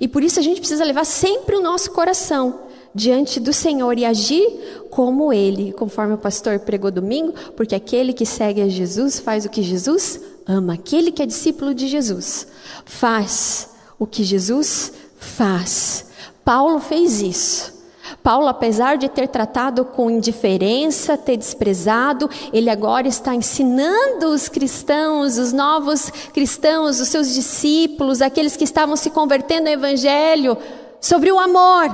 E 0.00 0.08
por 0.08 0.22
isso 0.22 0.38
a 0.38 0.42
gente 0.42 0.60
precisa 0.60 0.84
levar 0.84 1.04
sempre 1.04 1.56
o 1.56 1.62
nosso 1.62 1.90
coração 1.90 2.60
diante 2.94 3.40
do 3.40 3.52
Senhor 3.52 3.98
e 3.98 4.04
agir 4.04 4.86
como 4.90 5.32
Ele, 5.32 5.72
conforme 5.72 6.14
o 6.14 6.18
pastor 6.18 6.60
pregou 6.60 6.90
domingo, 6.90 7.34
porque 7.56 7.74
aquele 7.74 8.12
que 8.12 8.24
segue 8.24 8.62
a 8.62 8.68
Jesus 8.68 9.18
faz 9.18 9.44
o 9.44 9.50
que 9.50 9.62
Jesus 9.62 10.20
ama. 10.46 10.74
Aquele 10.74 11.10
que 11.10 11.22
é 11.22 11.26
discípulo 11.26 11.74
de 11.74 11.88
Jesus 11.88 12.46
faz 12.84 13.70
o 13.98 14.06
que 14.06 14.22
Jesus 14.22 14.92
faz. 15.18 16.06
Paulo 16.44 16.78
fez 16.78 17.20
isso. 17.20 17.73
Paulo, 18.22 18.48
apesar 18.48 18.96
de 18.96 19.08
ter 19.08 19.28
tratado 19.28 19.84
com 19.84 20.10
indiferença, 20.10 21.16
ter 21.16 21.36
desprezado, 21.36 22.28
ele 22.52 22.68
agora 22.68 23.08
está 23.08 23.34
ensinando 23.34 24.26
os 24.26 24.48
cristãos, 24.48 25.38
os 25.38 25.52
novos 25.52 26.10
cristãos, 26.32 27.00
os 27.00 27.08
seus 27.08 27.32
discípulos, 27.32 28.20
aqueles 28.20 28.56
que 28.56 28.64
estavam 28.64 28.96
se 28.96 29.10
convertendo 29.10 29.68
ao 29.68 29.74
Evangelho, 29.74 30.56
sobre 31.00 31.32
o 31.32 31.38
amor, 31.38 31.88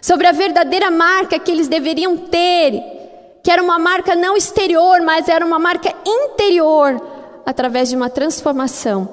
sobre 0.00 0.26
a 0.26 0.32
verdadeira 0.32 0.90
marca 0.90 1.38
que 1.38 1.50
eles 1.50 1.68
deveriam 1.68 2.16
ter, 2.16 2.82
que 3.42 3.50
era 3.50 3.62
uma 3.62 3.78
marca 3.78 4.14
não 4.14 4.36
exterior, 4.36 5.00
mas 5.00 5.28
era 5.28 5.44
uma 5.44 5.58
marca 5.58 5.94
interior, 6.06 7.00
através 7.46 7.88
de 7.88 7.96
uma 7.96 8.10
transformação 8.10 9.08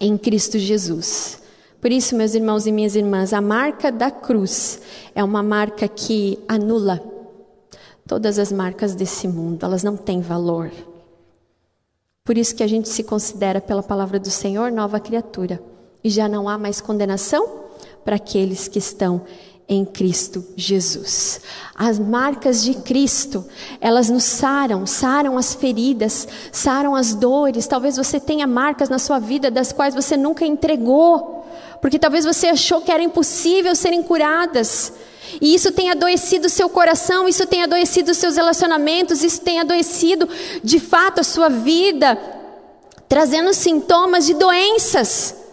em 0.00 0.18
Cristo 0.18 0.58
Jesus. 0.58 1.43
Por 1.84 1.92
isso, 1.92 2.16
meus 2.16 2.34
irmãos 2.34 2.66
e 2.66 2.72
minhas 2.72 2.96
irmãs, 2.96 3.34
a 3.34 3.42
marca 3.42 3.92
da 3.92 4.10
cruz 4.10 4.80
é 5.14 5.22
uma 5.22 5.42
marca 5.42 5.86
que 5.86 6.38
anula 6.48 6.98
todas 8.08 8.38
as 8.38 8.50
marcas 8.50 8.94
desse 8.94 9.28
mundo, 9.28 9.66
elas 9.66 9.84
não 9.84 9.94
têm 9.94 10.22
valor. 10.22 10.70
Por 12.24 12.38
isso 12.38 12.54
que 12.54 12.62
a 12.62 12.66
gente 12.66 12.88
se 12.88 13.02
considera, 13.02 13.60
pela 13.60 13.82
palavra 13.82 14.18
do 14.18 14.30
Senhor, 14.30 14.72
nova 14.72 14.98
criatura. 14.98 15.62
E 16.02 16.08
já 16.08 16.26
não 16.26 16.48
há 16.48 16.56
mais 16.56 16.80
condenação 16.80 17.46
para 18.02 18.16
aqueles 18.16 18.66
que 18.66 18.78
estão 18.78 19.20
em 19.68 19.84
Cristo 19.84 20.42
Jesus. 20.56 21.42
As 21.74 21.98
marcas 21.98 22.62
de 22.62 22.76
Cristo, 22.76 23.44
elas 23.78 24.08
nos 24.08 24.24
saram, 24.24 24.86
saram 24.86 25.36
as 25.36 25.52
feridas, 25.52 26.26
saram 26.50 26.94
as 26.94 27.14
dores. 27.14 27.66
Talvez 27.66 27.98
você 27.98 28.18
tenha 28.18 28.46
marcas 28.46 28.88
na 28.88 28.98
sua 28.98 29.18
vida 29.18 29.50
das 29.50 29.70
quais 29.70 29.94
você 29.94 30.16
nunca 30.16 30.46
entregou 30.46 31.43
porque 31.84 31.98
talvez 31.98 32.24
você 32.24 32.46
achou 32.46 32.80
que 32.80 32.90
era 32.90 33.02
impossível 33.02 33.74
serem 33.74 34.02
curadas. 34.02 34.90
E 35.38 35.54
isso 35.54 35.70
tem 35.70 35.90
adoecido 35.90 36.46
o 36.46 36.50
seu 36.50 36.66
coração, 36.66 37.28
isso 37.28 37.46
tem 37.46 37.62
adoecido 37.62 38.10
os 38.10 38.16
seus 38.16 38.36
relacionamentos, 38.36 39.22
isso 39.22 39.42
tem 39.42 39.60
adoecido 39.60 40.26
de 40.62 40.80
fato 40.80 41.20
a 41.20 41.22
sua 41.22 41.50
vida, 41.50 42.18
trazendo 43.06 43.52
sintomas 43.52 44.24
de 44.24 44.32
doenças. 44.32 45.43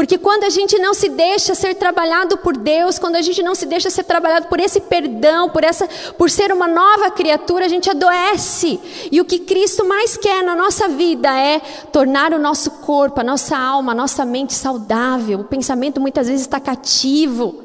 Porque 0.00 0.16
quando 0.16 0.44
a 0.44 0.48
gente 0.48 0.78
não 0.78 0.94
se 0.94 1.10
deixa 1.10 1.54
ser 1.54 1.74
trabalhado 1.74 2.38
por 2.38 2.56
Deus, 2.56 2.98
quando 2.98 3.16
a 3.16 3.22
gente 3.22 3.42
não 3.42 3.54
se 3.54 3.66
deixa 3.66 3.90
ser 3.90 4.04
trabalhado 4.04 4.48
por 4.48 4.58
esse 4.58 4.80
perdão, 4.80 5.50
por 5.50 5.62
essa, 5.62 5.86
por 6.16 6.30
ser 6.30 6.52
uma 6.52 6.66
nova 6.66 7.10
criatura, 7.10 7.66
a 7.66 7.68
gente 7.68 7.90
adoece. 7.90 8.80
E 9.12 9.20
o 9.20 9.26
que 9.26 9.40
Cristo 9.40 9.84
mais 9.86 10.16
quer 10.16 10.42
na 10.42 10.56
nossa 10.56 10.88
vida 10.88 11.28
é 11.38 11.60
tornar 11.92 12.32
o 12.32 12.38
nosso 12.38 12.70
corpo, 12.82 13.20
a 13.20 13.24
nossa 13.24 13.56
alma, 13.58 13.92
a 13.92 13.94
nossa 13.94 14.24
mente 14.24 14.54
saudável. 14.54 15.40
O 15.40 15.44
pensamento 15.44 16.00
muitas 16.00 16.28
vezes 16.28 16.42
está 16.42 16.58
cativo 16.58 17.64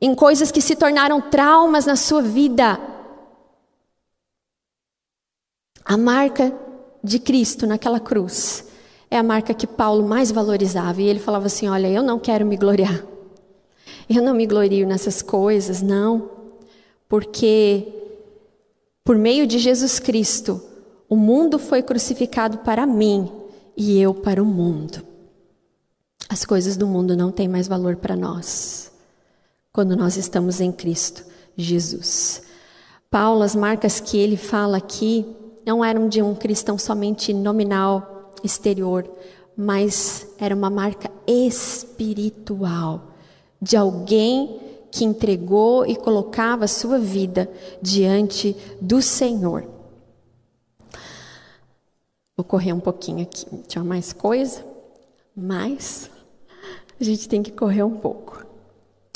em 0.00 0.12
coisas 0.14 0.50
que 0.50 0.60
se 0.60 0.74
tornaram 0.74 1.20
traumas 1.20 1.86
na 1.86 1.94
sua 1.94 2.20
vida. 2.20 2.80
A 5.84 5.96
marca 5.96 6.52
de 7.02 7.20
Cristo 7.20 7.64
naquela 7.66 8.00
cruz 8.00 8.69
é 9.10 9.18
a 9.18 9.22
marca 9.22 9.52
que 9.52 9.66
Paulo 9.66 10.06
mais 10.06 10.30
valorizava. 10.30 11.02
E 11.02 11.06
ele 11.06 11.18
falava 11.18 11.46
assim: 11.46 11.68
Olha, 11.68 11.88
eu 11.88 12.02
não 12.02 12.18
quero 12.18 12.46
me 12.46 12.56
gloriar. 12.56 13.04
Eu 14.08 14.22
não 14.22 14.34
me 14.34 14.46
glorio 14.46 14.86
nessas 14.86 15.22
coisas, 15.22 15.82
não. 15.82 16.30
Porque 17.08 17.86
por 19.04 19.16
meio 19.16 19.46
de 19.46 19.58
Jesus 19.58 19.98
Cristo, 19.98 20.62
o 21.08 21.16
mundo 21.16 21.58
foi 21.58 21.82
crucificado 21.82 22.58
para 22.58 22.86
mim 22.86 23.30
e 23.76 24.00
eu 24.00 24.14
para 24.14 24.42
o 24.42 24.46
mundo. 24.46 25.02
As 26.28 26.44
coisas 26.44 26.76
do 26.76 26.86
mundo 26.86 27.16
não 27.16 27.32
têm 27.32 27.48
mais 27.48 27.66
valor 27.66 27.96
para 27.96 28.14
nós 28.14 28.92
quando 29.72 29.96
nós 29.96 30.16
estamos 30.16 30.60
em 30.60 30.70
Cristo 30.70 31.24
Jesus. 31.56 32.42
Paulo, 33.10 33.42
as 33.42 33.56
marcas 33.56 33.98
que 33.98 34.16
ele 34.16 34.36
fala 34.36 34.76
aqui 34.76 35.26
não 35.66 35.84
eram 35.84 36.08
de 36.08 36.22
um 36.22 36.34
cristão 36.34 36.78
somente 36.78 37.34
nominal, 37.34 38.19
exterior, 38.44 39.08
mas 39.56 40.26
era 40.38 40.54
uma 40.54 40.70
marca 40.70 41.10
espiritual 41.26 43.08
de 43.60 43.76
alguém 43.76 44.58
que 44.90 45.04
entregou 45.04 45.86
e 45.86 45.94
colocava 45.94 46.66
sua 46.66 46.98
vida 46.98 47.50
diante 47.80 48.56
do 48.80 49.00
Senhor. 49.00 49.68
Vou 52.36 52.44
correr 52.44 52.72
um 52.72 52.80
pouquinho 52.80 53.22
aqui. 53.22 53.46
Tinha 53.68 53.84
mais 53.84 54.12
coisa? 54.12 54.64
Mas 55.36 56.10
a 56.98 57.04
gente 57.04 57.28
tem 57.28 57.42
que 57.42 57.52
correr 57.52 57.82
um 57.82 57.98
pouco. 57.98 58.44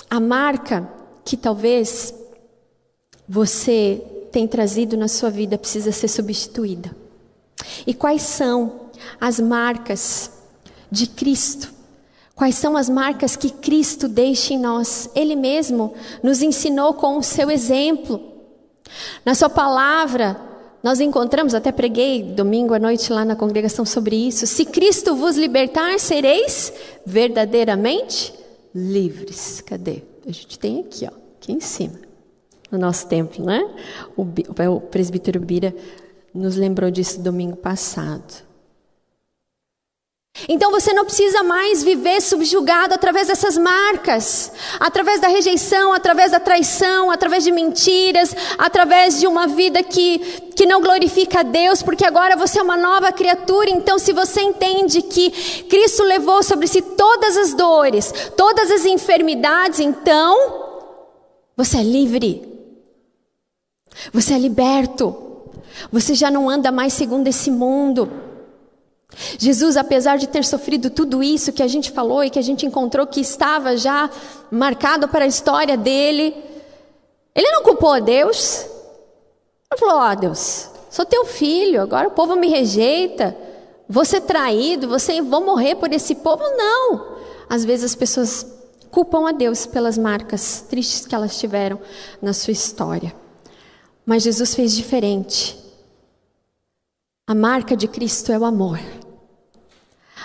A 0.09 0.21
marca 0.21 0.89
que 1.25 1.37
talvez 1.37 2.15
você 3.29 4.03
tem 4.31 4.47
trazido 4.47 4.97
na 4.97 5.09
sua 5.09 5.31
vida 5.31 5.57
precisa 5.57 5.91
ser 5.91 6.09
substituída. 6.09 6.95
E 7.87 7.95
quais 7.95 8.23
são 8.23 8.84
as 9.21 9.41
marcas 9.41 10.31
de 10.91 11.07
Cristo. 11.07 11.73
Quais 12.35 12.57
são 12.57 12.77
as 12.77 12.89
marcas 12.89 13.37
que 13.37 13.51
Cristo 13.51 14.09
deixa 14.09 14.55
em 14.55 14.59
nós? 14.59 15.09
Ele 15.15 15.37
mesmo 15.37 15.95
nos 16.23 16.43
ensinou 16.43 16.95
com 16.95 17.17
o 17.17 17.23
seu 17.23 17.51
exemplo. 17.51 18.21
Na 19.25 19.35
sua 19.35 19.49
palavra, 19.49 20.41
nós 20.83 21.01
encontramos, 21.01 21.55
até 21.55 21.73
preguei 21.73 22.23
domingo 22.23 22.75
à 22.75 22.79
noite 22.79 23.11
lá 23.11 23.25
na 23.25 23.35
congregação 23.35 23.87
sobre 23.87 24.17
isso. 24.17 24.47
Se 24.47 24.67
Cristo 24.67 25.15
vos 25.15 25.37
libertar, 25.37 25.99
sereis 25.99 26.73
verdadeiramente 27.07 28.35
livres. 28.75 29.63
Cadê? 29.63 30.03
A 30.27 30.31
gente 30.31 30.59
tem 30.59 30.81
aqui, 30.81 31.07
ó, 31.07 31.15
aqui 31.41 31.53
em 31.53 31.61
cima, 31.61 31.99
no 32.71 32.79
nosso 32.79 33.07
templo, 33.07 33.45
né? 33.47 33.67
O, 34.17 34.23
o 34.23 34.81
presbítero 34.81 35.41
Bira 35.41 35.75
nos 36.35 36.57
lembrou 36.57 36.91
disso 36.91 37.19
domingo 37.19 37.57
passado. 37.57 38.44
Então 40.49 40.71
você 40.73 40.93
não 40.93 41.05
precisa 41.05 41.45
mais 41.45 41.85
viver 41.85 42.21
subjugado 42.21 42.93
através 42.93 43.29
dessas 43.29 43.57
marcas, 43.57 44.51
através 44.81 45.21
da 45.21 45.29
rejeição, 45.29 45.93
através 45.93 46.33
da 46.33 46.41
traição, 46.41 47.09
através 47.11 47.45
de 47.45 47.53
mentiras, 47.53 48.35
através 48.59 49.21
de 49.21 49.29
uma 49.29 49.47
vida 49.47 49.81
que, 49.83 50.19
que 50.57 50.67
não 50.67 50.81
glorifica 50.81 51.41
a 51.41 51.43
Deus, 51.45 51.83
porque 51.83 52.05
agora 52.05 52.37
você 52.37 52.59
é 52.59 52.63
uma 52.63 52.77
nova 52.77 53.13
criatura. 53.13 53.71
Então, 53.71 53.97
se 53.97 54.13
você 54.13 54.41
entende 54.41 55.03
que 55.03 55.31
Cristo 55.69 56.03
levou 56.03 56.43
sobre 56.43 56.67
si 56.67 56.83
todas 56.83 57.37
as 57.37 57.55
dores, 57.55 58.13
todas 58.37 58.73
as 58.73 58.85
enfermidades, 58.85 59.79
então 59.79 60.65
você 61.57 61.79
é 61.79 61.83
livre, 61.85 62.43
você 64.13 64.35
é 64.35 64.39
liberto, 64.39 65.17
você 65.93 66.13
já 66.13 66.29
não 66.29 66.51
anda 66.51 66.73
mais 66.73 66.93
segundo 66.93 67.29
esse 67.29 67.53
mundo. 67.53 68.24
Jesus, 69.39 69.77
apesar 69.77 70.17
de 70.19 70.29
ter 70.29 70.45
sofrido 70.45 70.91
tudo 70.91 71.23
isso 71.23 71.53
que 71.53 71.63
a 71.63 71.69
gente 71.69 71.91
falou 71.91 72.25
e 72.25 72.31
que 72.31 72.39
a 72.39 72.43
gente 72.43 72.67
encontrou 72.67 73.07
que 73.07 73.21
estava 73.21 73.77
já 73.77 74.11
marcado 74.51 75.09
para 75.09 75.25
a 75.25 75.29
história 75.29 75.77
dele, 75.77 76.35
ele 77.35 77.51
não 77.51 77.63
culpou 77.63 77.93
a 77.93 78.01
Deus. 78.01 78.67
Ele 79.71 79.79
falou: 79.79 79.97
Ó, 79.97 80.13
oh, 80.13 80.17
Deus, 80.17 80.71
sou 80.91 81.05
teu 81.05 81.25
filho, 81.25 81.81
agora 81.81 82.09
o 82.09 82.13
povo 82.13 82.37
me 82.37 82.49
rejeita, 82.49 83.37
vou 83.89 84.05
ser 84.05 84.23
traído, 84.23 84.89
você 84.89 85.21
vou 85.21 85.45
morrer 85.45 85.75
por 85.77 85.93
esse 85.93 86.15
povo. 86.17 86.43
Não. 86.57 87.15
Às 87.49 87.65
vezes 87.65 87.85
as 87.85 87.95
pessoas 87.95 88.47
culpam 88.91 89.29
a 89.29 89.33
Deus 89.33 89.67
pelas 89.67 89.99
marcas 89.99 90.65
tristes 90.69 91.07
que 91.07 91.15
elas 91.15 91.39
tiveram 91.39 91.81
na 92.23 92.33
sua 92.33 92.53
história. 92.53 93.15
Mas 94.07 94.23
Jesus 94.23 94.55
fez 94.55 94.75
diferente. 94.75 95.59
A 97.27 97.35
marca 97.35 97.77
de 97.77 97.89
Cristo 97.89 98.31
é 98.31 98.39
o 98.39 98.45
amor 98.45 98.79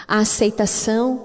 a 0.10 0.18
aceitação, 0.18 1.24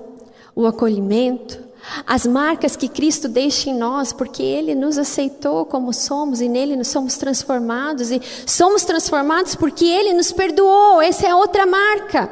o 0.54 0.66
acolhimento, 0.66 1.58
as 2.06 2.26
marcas 2.26 2.76
que 2.76 2.86
Cristo 2.86 3.28
deixa 3.28 3.70
em 3.70 3.74
nós, 3.74 4.12
porque 4.12 4.42
Ele 4.42 4.74
nos 4.74 4.98
aceitou 4.98 5.64
como 5.64 5.90
somos 5.90 6.42
e 6.42 6.48
nele 6.48 6.76
nos 6.76 6.88
somos 6.88 7.16
transformados 7.16 8.10
e 8.10 8.20
somos 8.46 8.84
transformados 8.84 9.54
porque 9.54 9.86
Ele 9.86 10.12
nos 10.12 10.32
perdoou. 10.32 11.00
Essa 11.00 11.26
é 11.26 11.34
outra 11.34 11.64
marca. 11.64 12.30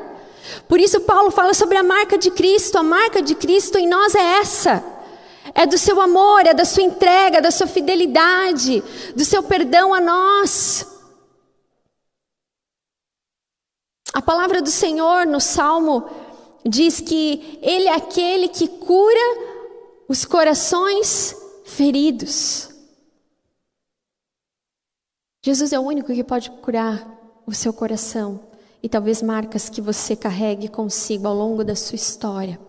Por 0.69 0.79
isso 0.79 1.01
Paulo 1.01 1.31
fala 1.31 1.55
sobre 1.55 1.79
a 1.79 1.83
marca 1.83 2.19
de 2.19 2.31
Cristo. 2.31 2.77
A 2.77 2.83
marca 2.83 3.23
de 3.23 3.35
Cristo 3.35 3.79
em 3.79 3.89
nós 3.89 4.15
é 4.15 4.39
essa. 4.41 4.85
É 5.55 5.65
do 5.65 5.79
seu 5.79 6.01
amor, 6.03 6.47
é 6.47 6.53
da 6.53 6.67
sua 6.67 6.83
entrega, 6.83 7.41
da 7.41 7.51
sua 7.51 7.67
fidelidade, 7.67 8.83
do 9.17 9.25
seu 9.25 9.43
perdão 9.43 9.93
a 9.95 10.01
nós. 10.01 10.87
A 14.13 14.21
palavra 14.21 14.61
do 14.61 14.71
Senhor 14.71 15.25
no 15.27 15.41
Salmo 15.41 16.22
diz 16.65 17.01
que 17.01 17.59
Ele 17.63 17.87
é 17.87 17.95
aquele 17.95 18.49
que 18.49 18.69
cura 18.69 19.53
os 20.09 20.25
corações 20.25 21.35
feridos. 21.65 22.71
Jesus 25.45 25.73
é 25.73 25.79
o 25.79 25.83
único 25.83 26.13
que 26.15 26.23
pode 26.23 26.51
curar 26.51 27.43
o 27.47 27.53
seu 27.53 27.73
coração 27.73 28.49
e 28.83 28.89
talvez 28.89 29.23
marcas 29.23 29.69
que 29.69 29.81
você 29.81 30.15
carregue 30.15 30.69
consigo 30.69 31.27
ao 31.27 31.35
longo 31.35 31.65
da 31.65 31.75
sua 31.75 31.97
história. 31.97 32.61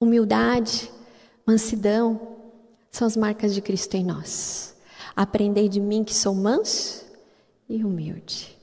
Humildade, 0.00 0.90
mansidão 1.46 2.38
são 2.90 3.06
as 3.06 3.16
marcas 3.16 3.54
de 3.54 3.60
Cristo 3.60 3.94
em 3.94 4.04
nós. 4.04 4.74
Aprendei 5.14 5.68
de 5.68 5.80
mim 5.80 6.02
que 6.02 6.14
sou 6.14 6.34
manso 6.34 7.04
e 7.68 7.84
humilde. 7.84 8.56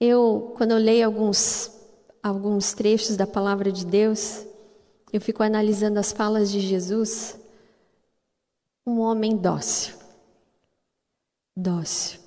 Eu, 0.00 0.54
quando 0.56 0.72
eu 0.72 0.78
leio 0.78 1.06
alguns 1.06 1.81
alguns 2.22 2.72
trechos 2.72 3.16
da 3.16 3.26
palavra 3.26 3.72
de 3.72 3.84
Deus, 3.84 4.46
eu 5.12 5.20
fico 5.20 5.42
analisando 5.42 5.98
as 5.98 6.12
falas 6.12 6.50
de 6.50 6.60
Jesus. 6.60 7.36
Um 8.86 9.00
homem 9.00 9.36
dócil. 9.36 9.94
Dócil. 11.56 12.20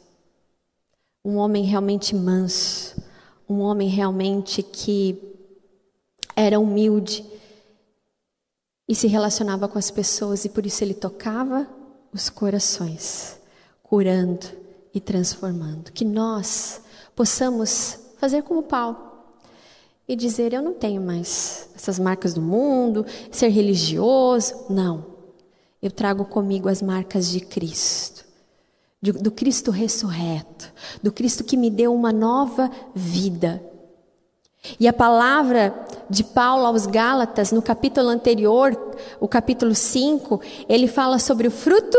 Um 1.23 1.37
homem 1.37 1.63
realmente 1.63 2.13
manso. 2.13 3.01
Um 3.47 3.59
homem 3.61 3.87
realmente 3.87 4.61
que 4.61 5.19
era 6.35 6.59
humilde 6.59 7.25
e 8.87 8.93
se 8.93 9.07
relacionava 9.07 9.67
com 9.67 9.79
as 9.79 9.89
pessoas 9.89 10.45
e 10.45 10.49
por 10.49 10.65
isso 10.65 10.83
ele 10.83 10.93
tocava 10.93 11.67
os 12.13 12.29
corações, 12.29 13.39
curando 13.81 14.45
e 14.93 14.99
transformando. 14.99 15.91
Que 15.91 16.05
nós 16.05 16.81
possamos 17.15 17.99
fazer 18.17 18.43
como 18.43 18.61
Paulo 18.61 19.14
e 20.07 20.15
dizer: 20.15 20.53
Eu 20.53 20.61
não 20.61 20.73
tenho 20.73 21.01
mais 21.01 21.69
essas 21.75 21.99
marcas 21.99 22.33
do 22.33 22.41
mundo, 22.41 23.05
ser 23.31 23.49
religioso. 23.49 24.65
Não. 24.69 25.05
Eu 25.81 25.91
trago 25.91 26.25
comigo 26.25 26.67
as 26.67 26.81
marcas 26.81 27.29
de 27.29 27.39
Cristo, 27.39 28.25
de, 29.01 29.11
do 29.11 29.31
Cristo 29.31 29.71
ressurreto, 29.71 30.71
do 31.01 31.11
Cristo 31.11 31.43
que 31.43 31.57
me 31.57 31.69
deu 31.69 31.93
uma 31.93 32.11
nova 32.11 32.71
vida. 32.93 33.61
E 34.79 34.87
a 34.87 34.93
palavra 34.93 35.85
de 36.09 36.23
Paulo 36.23 36.65
aos 36.65 36.87
Gálatas, 36.87 37.51
no 37.51 37.61
capítulo 37.61 38.09
anterior, 38.09 38.75
o 39.19 39.27
capítulo 39.27 39.75
5, 39.75 40.41
ele 40.67 40.87
fala 40.87 41.19
sobre 41.19 41.47
o 41.47 41.51
fruto 41.51 41.97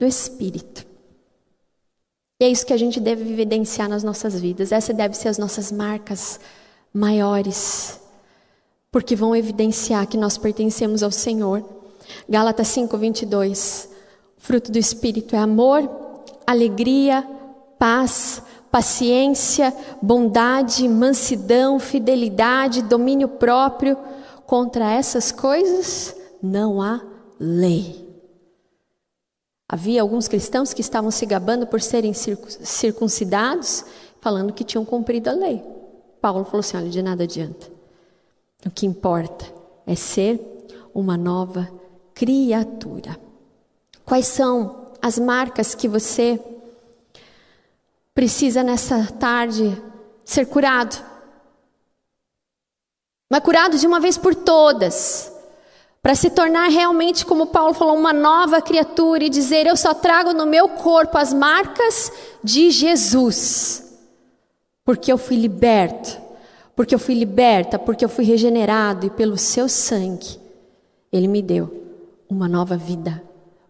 do 0.00 0.06
Espírito. 0.06 0.86
E 2.40 2.44
é 2.44 2.48
isso 2.48 2.64
que 2.64 2.72
a 2.72 2.78
gente 2.78 2.98
deve 2.98 3.30
evidenciar 3.30 3.88
nas 3.88 4.02
nossas 4.02 4.40
vidas. 4.40 4.72
Essa 4.72 4.94
deve 4.94 5.14
ser 5.14 5.28
as 5.28 5.36
nossas 5.36 5.70
marcas 5.70 6.40
maiores. 6.92 8.00
porque 8.90 9.16
vão 9.16 9.34
evidenciar 9.34 10.06
que 10.06 10.18
nós 10.18 10.36
pertencemos 10.36 11.02
ao 11.02 11.10
Senhor. 11.10 11.64
Gálatas 12.28 12.68
5, 12.68 12.98
22. 12.98 13.88
Fruto 14.36 14.70
do 14.70 14.78
Espírito 14.78 15.34
é 15.34 15.38
amor, 15.38 15.88
alegria, 16.46 17.26
paz, 17.78 18.42
paciência, 18.70 19.74
bondade, 20.02 20.86
mansidão, 20.88 21.78
fidelidade, 21.78 22.82
domínio 22.82 23.28
próprio. 23.28 23.96
Contra 24.46 24.92
essas 24.92 25.32
coisas 25.32 26.14
não 26.42 26.82
há 26.82 27.00
lei. 27.40 28.06
Havia 29.66 30.02
alguns 30.02 30.28
cristãos 30.28 30.74
que 30.74 30.82
estavam 30.82 31.10
se 31.10 31.24
gabando 31.24 31.66
por 31.66 31.80
serem 31.80 32.12
circuncidados, 32.12 33.86
falando 34.20 34.52
que 34.52 34.64
tinham 34.64 34.84
cumprido 34.84 35.30
a 35.30 35.32
lei. 35.32 35.81
Paulo 36.22 36.44
falou 36.44 36.60
assim: 36.60 36.76
olha, 36.76 36.88
de 36.88 37.02
nada 37.02 37.24
adianta. 37.24 37.68
O 38.64 38.70
que 38.70 38.86
importa 38.86 39.44
é 39.84 39.96
ser 39.96 40.40
uma 40.94 41.16
nova 41.16 41.68
criatura. 42.14 43.18
Quais 44.04 44.28
são 44.28 44.92
as 45.02 45.18
marcas 45.18 45.74
que 45.74 45.88
você 45.88 46.40
precisa 48.14 48.62
nessa 48.62 49.04
tarde 49.18 49.76
ser 50.24 50.46
curado? 50.46 50.96
Mas 53.28 53.42
curado 53.42 53.76
de 53.76 53.86
uma 53.86 53.98
vez 53.98 54.16
por 54.16 54.34
todas, 54.34 55.32
para 56.00 56.14
se 56.14 56.30
tornar 56.30 56.68
realmente, 56.68 57.26
como 57.26 57.46
Paulo 57.46 57.74
falou, 57.74 57.96
uma 57.96 58.12
nova 58.12 58.62
criatura 58.62 59.24
e 59.24 59.28
dizer: 59.28 59.66
Eu 59.66 59.76
só 59.76 59.92
trago 59.92 60.32
no 60.32 60.46
meu 60.46 60.68
corpo 60.68 61.18
as 61.18 61.32
marcas 61.32 62.12
de 62.44 62.70
Jesus, 62.70 63.91
porque 64.84 65.12
eu 65.12 65.18
fui 65.18 65.36
liberto 65.36 66.22
porque 66.74 66.94
eu 66.94 66.98
fui 66.98 67.14
liberta, 67.14 67.78
porque 67.78 68.04
eu 68.04 68.08
fui 68.08 68.24
regenerado 68.24 69.06
e 69.06 69.10
pelo 69.10 69.36
seu 69.36 69.68
sangue, 69.68 70.38
Ele 71.12 71.28
me 71.28 71.42
deu 71.42 71.70
uma 72.28 72.48
nova 72.48 72.76
vida, 72.76 73.22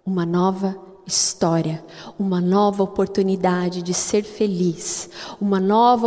uma 0.07 0.25
nova 0.25 0.77
história, 1.05 1.85
uma 2.17 2.41
nova 2.41 2.83
oportunidade 2.85 3.83
de 3.83 3.93
ser 3.93 4.23
feliz, 4.23 5.11
uma 5.41 5.59
nova 5.59 6.07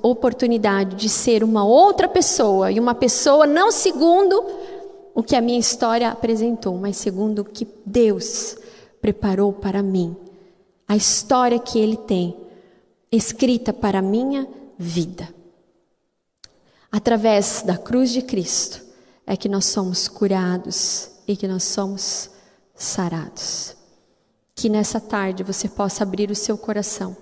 oportunidade 0.00 0.94
de 0.94 1.08
ser 1.08 1.42
uma 1.42 1.64
outra 1.64 2.08
pessoa 2.08 2.70
e 2.70 2.78
uma 2.78 2.94
pessoa 2.94 3.46
não 3.46 3.72
segundo 3.72 4.44
o 5.14 5.22
que 5.24 5.34
a 5.34 5.40
minha 5.40 5.58
história 5.58 6.08
apresentou, 6.08 6.78
mas 6.78 6.96
segundo 6.96 7.40
o 7.40 7.44
que 7.44 7.66
Deus 7.84 8.56
preparou 9.00 9.52
para 9.52 9.82
mim, 9.82 10.16
a 10.86 10.94
história 10.94 11.58
que 11.58 11.80
Ele 11.80 11.96
tem 11.96 12.41
escrita 13.12 13.72
para 13.72 13.98
a 13.98 14.02
minha 14.02 14.48
vida. 14.78 15.28
Através 16.90 17.62
da 17.62 17.76
cruz 17.76 18.10
de 18.10 18.22
Cristo 18.22 18.80
é 19.26 19.36
que 19.36 19.48
nós 19.48 19.66
somos 19.66 20.08
curados 20.08 21.10
e 21.28 21.36
que 21.36 21.46
nós 21.46 21.64
somos 21.64 22.30
sarados. 22.74 23.76
Que 24.54 24.68
nessa 24.68 25.00
tarde 25.00 25.42
você 25.42 25.68
possa 25.68 26.02
abrir 26.02 26.30
o 26.30 26.34
seu 26.34 26.58
coração 26.58 27.16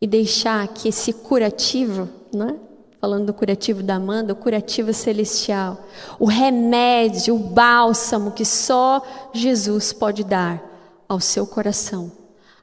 e 0.00 0.06
deixar 0.06 0.66
que 0.68 0.88
esse 0.88 1.12
curativo, 1.12 2.08
né? 2.32 2.58
falando 3.00 3.26
do 3.26 3.34
curativo 3.34 3.82
da 3.82 3.96
Amanda, 3.96 4.32
o 4.32 4.36
curativo 4.36 4.94
celestial, 4.94 5.84
o 6.18 6.24
remédio, 6.24 7.34
o 7.34 7.38
bálsamo 7.38 8.32
que 8.32 8.46
só 8.46 9.02
Jesus 9.32 9.92
pode 9.92 10.24
dar 10.24 10.62
ao 11.06 11.20
seu 11.20 11.46
coração, 11.46 12.10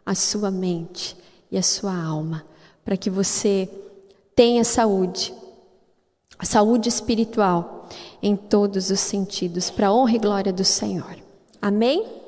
à 0.03 0.15
sua 0.15 0.49
mente 0.49 1.15
e 1.51 1.57
à 1.59 1.61
sua 1.61 1.95
alma, 1.95 2.43
para 2.83 2.97
que 2.97 3.09
você 3.09 3.69
tenha 4.35 4.63
saúde, 4.63 5.33
saúde 6.43 6.89
espiritual 6.89 7.87
em 8.21 8.35
todos 8.35 8.89
os 8.89 8.99
sentidos, 8.99 9.69
para 9.69 9.87
a 9.87 9.93
honra 9.93 10.15
e 10.15 10.19
glória 10.19 10.53
do 10.53 10.63
Senhor. 10.63 11.17
Amém? 11.61 12.20